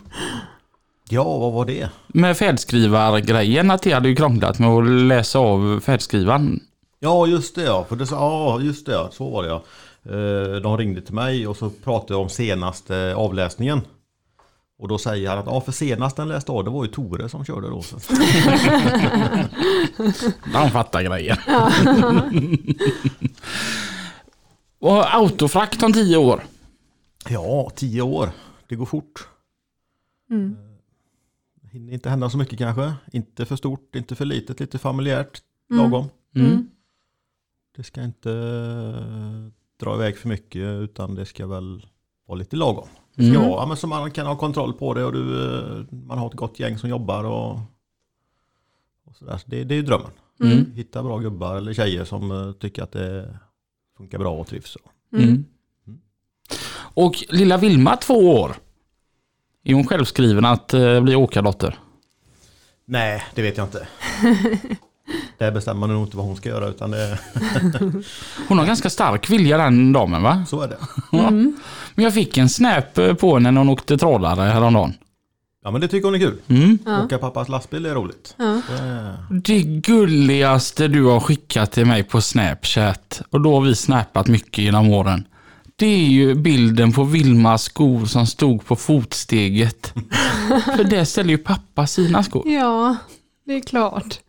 [1.08, 1.88] Ja, vad var det?
[2.06, 6.60] Med färdskrivargrejen, att det hade ju krånglat med att läsa av färdskrivaren.
[6.98, 7.84] Ja, just det ja.
[7.88, 9.08] För det, ja, just det ja.
[9.12, 9.62] Så var det ja.
[10.04, 13.80] Eh, De ringde till mig och så pratade jag om senaste avläsningen.
[14.78, 17.28] Och då säger han att ja, för senast den läste av det var ju Tore
[17.28, 17.82] som körde då.
[20.52, 21.36] Han fattar grejen.
[24.80, 26.44] och autofrakt om tio år.
[27.28, 28.30] Ja, tio år.
[28.68, 29.28] Det går fort.
[30.30, 30.56] Mm.
[31.76, 32.94] Hinner inte hända så mycket kanske.
[33.12, 35.42] Inte för stort, inte för litet, lite familjärt.
[35.70, 35.82] Mm.
[35.82, 36.08] Lagom.
[36.34, 36.68] Mm.
[37.76, 41.86] Det ska inte eh, dra iväg för mycket utan det ska väl
[42.26, 42.88] vara lite lagom.
[43.14, 43.50] Det ska Mm.
[43.50, 46.26] vara, ja, men så man kan ha kontroll på det och du, eh, man har
[46.26, 47.58] ett gott gäng som jobbar och,
[49.04, 49.36] och sådär.
[49.36, 50.10] Så det, det är ju drömmen.
[50.40, 50.72] Mm.
[50.74, 53.38] Hitta bra gubbar eller tjejer som eh, tycker att det
[53.96, 54.76] funkar bra och trivs.
[55.12, 55.44] Mm.
[56.94, 58.56] Och lilla Vilma, två år.
[59.68, 61.78] Är hon självskriven att eh, bli åkardotter?
[62.84, 63.86] Nej, det vet jag inte.
[65.38, 67.18] Där bestämmer man nog inte vad hon ska göra utan det,
[68.48, 70.44] Hon har ganska stark vilja den damen va?
[70.48, 70.76] så är det.
[71.12, 71.30] Ja.
[71.30, 74.94] Men jag fick en snap eh, på henne när hon åkte trålare häromdagen.
[75.64, 76.38] Ja men det tycker hon är kul.
[76.48, 76.78] Mm.
[76.86, 77.04] Ja.
[77.04, 78.34] Åka pappas lastbil är roligt.
[78.36, 78.60] Ja.
[79.30, 84.26] Det, Det gulligaste du har skickat till mig på Snapchat, och då har vi snappat
[84.26, 85.24] mycket genom åren.
[85.78, 89.92] Det är ju bilden på Vilmas skor som stod på fotsteget.
[90.76, 92.48] För där ställer ju pappa sina skor.
[92.48, 92.96] ja,
[93.44, 94.20] det är klart.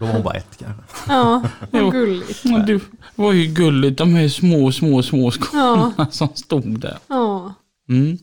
[0.00, 0.82] då var hon bara ett kanske.
[1.08, 2.44] Ja, vad gulligt.
[2.44, 2.80] Och det
[3.14, 6.98] var ju gulligt, de här små, små, små skorna som stod där.
[7.08, 7.54] Ja.
[7.88, 8.18] Mm.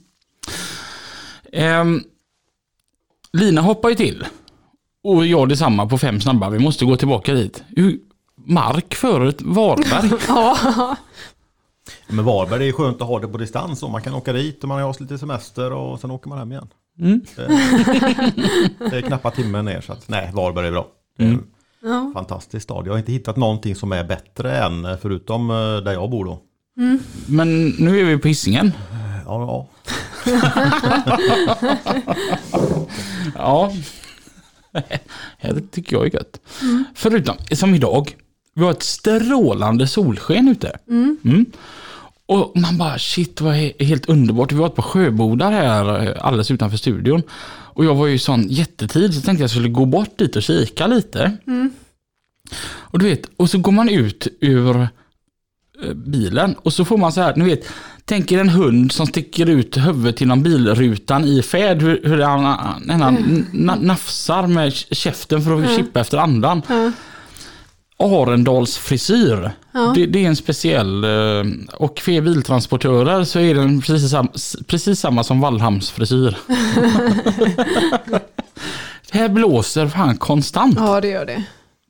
[1.54, 2.04] Ehm,
[3.34, 4.26] Lina hoppar ju till.
[5.04, 6.50] Och jag detsamma på fem snabba.
[6.50, 7.64] Vi måste gå tillbaka dit.
[7.68, 8.00] Hur-
[8.46, 10.12] Mark förut, Varberg.
[10.28, 10.96] Ja.
[12.08, 14.64] Men Varberg det är skönt att ha det på distans och man kan åka dit
[14.64, 16.68] och man har lite semester och sen åker man hem igen.
[17.00, 17.22] Mm.
[17.36, 17.48] Det,
[18.90, 20.88] det är knappa timmen ner så att nej, Varberg är bra.
[21.20, 21.44] Mm.
[21.82, 22.12] Ja.
[22.14, 22.88] fantastisk stad.
[22.88, 26.42] Jag har inte hittat någonting som är bättre än förutom eh, där jag bor då.
[27.26, 28.72] Men nu är vi på Hisingen.
[29.26, 29.68] Ja, ja.
[33.36, 33.74] Ja.
[35.42, 36.40] Det tycker jag är gött.
[36.96, 38.16] Förutom, som idag.
[38.54, 40.78] Vi har ett strålande solsken ute.
[40.90, 41.46] Mm.
[42.26, 44.52] Och man bara shit vad he- helt underbart.
[44.52, 47.22] Vi var på Sjöbodar här eh, alldeles utanför studion.
[47.76, 50.88] Och jag var ju sån jättetid så tänkte jag skulle gå bort dit och kika
[50.88, 51.38] lite.
[52.66, 54.76] Och du vet, och så går man ut ur
[55.84, 57.66] eh, bilen och så får man så här, ni vet,
[58.06, 62.44] tänk er en hund som sticker ut huvudet genom bilrutan i färd, hur, hur han,
[62.46, 66.62] han, han na, nafsar med käften för att chippa efter andan.
[67.98, 69.52] Arendalsfrisyr.
[69.72, 69.92] Ja.
[69.96, 75.00] Det, det är en speciell, eh, och för er biltransportörer så är den precis, precis
[75.00, 76.38] samma som Wallhamnsfrisyr.
[79.12, 80.76] det här blåser fan konstant.
[80.78, 81.44] ja, det gör det.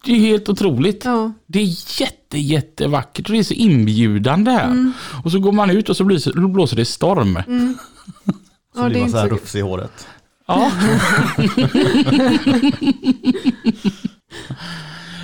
[0.05, 1.05] Det är helt otroligt.
[1.05, 1.31] Ja.
[1.47, 4.91] Det är jätte, jättevackert och det är så inbjudande här.
[5.23, 7.39] Och så går man ut och så blåser det storm.
[8.75, 10.07] Så Ja, det blir är man så här så rufsig i håret.
[10.47, 10.71] Ja.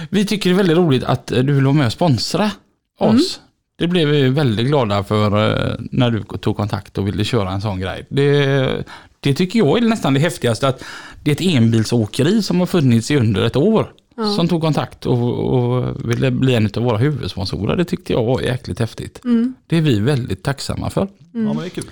[0.09, 2.51] vi tycker det är väldigt roligt att eh, du vill vara med och sponsra
[2.99, 3.41] oss.
[3.75, 7.61] Det blev vi väldigt glada för eh, när du tog kontakt och ville köra en
[7.61, 8.05] sån grej.
[8.09, 8.85] Det,
[9.19, 10.83] det tycker jag är nästan det häftigaste att
[11.23, 13.93] det är ett enbilsåkeri som har funnits i under ett år.
[14.35, 17.75] Som tog kontakt och, och ville bli en av våra huvudsponsorer.
[17.75, 19.21] Det tyckte jag var jäkligt häftigt.
[19.67, 21.01] Det är vi väldigt tacksamma för.
[21.01, 21.07] Ja
[21.39, 21.85] men det är kul.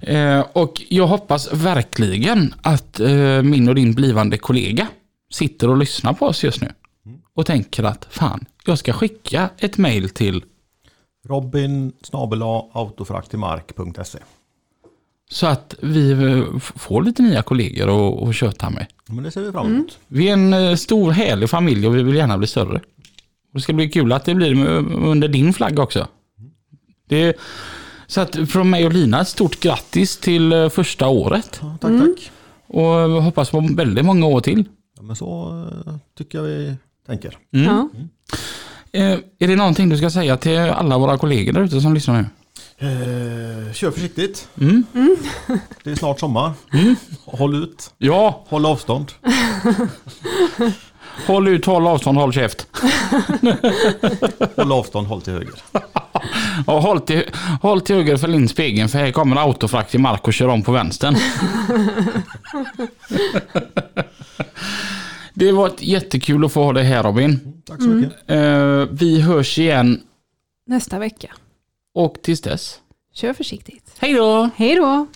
[0.00, 4.86] Eh, och jag hoppas verkligen att eh, min och din blivande kollega
[5.32, 6.68] sitter och lyssnar på oss just nu.
[7.34, 10.44] Och tänker att fan, jag ska skicka ett mail till
[11.26, 11.92] Robin
[12.72, 14.18] autofraktimark.se
[15.30, 17.88] Så att vi eh, får lite nya kollegor
[18.22, 18.86] att- att köta med.
[19.06, 19.98] Men det ser vi fram emot.
[20.06, 22.76] Vi är en eh, stor härlig familj och vi vill gärna bli större.
[22.76, 26.08] Och det ska bli kul att det blir med- under din flagga också.
[27.08, 27.36] Det,
[28.06, 31.58] så att från mig och Lina, ett stort grattis till eh, första året.
[31.62, 32.30] Ja, tack, tack.
[32.66, 34.64] Och jag hoppas på väldigt många år till.
[34.96, 35.48] Ja, men så
[35.86, 36.74] eh, tycker jag vi
[37.10, 37.36] tänker.
[37.54, 37.66] Mm.
[37.66, 37.88] Ja.
[38.92, 42.14] Eh, är det någonting du ska säga till alla våra kollegor där ute som lyssnar
[42.14, 42.26] nu?
[42.78, 44.48] Eh, kör försiktigt.
[44.60, 44.84] Mm.
[45.84, 46.52] Det är snart sommar.
[47.24, 47.94] Håll ut.
[47.98, 49.12] Ja, Håll avstånd.
[51.26, 52.66] håll ut, håll avstånd, håll käft.
[54.56, 55.54] Håll avstånd, håll till höger.
[56.66, 57.24] Och håll till,
[57.62, 60.62] håll till höger för in spegeln för här kommer autofrakt i mark och kör om
[60.62, 61.16] på vänstern.
[65.40, 67.62] Det var ett jättekul att få ha dig här Robin.
[67.66, 68.30] Tack så mycket.
[68.30, 70.00] Eh, vi hörs igen
[70.66, 71.28] Nästa vecka.
[71.94, 72.80] och tills dess.
[73.14, 73.92] Kör försiktigt.
[73.98, 74.50] Hej då!
[74.56, 75.06] Hej då!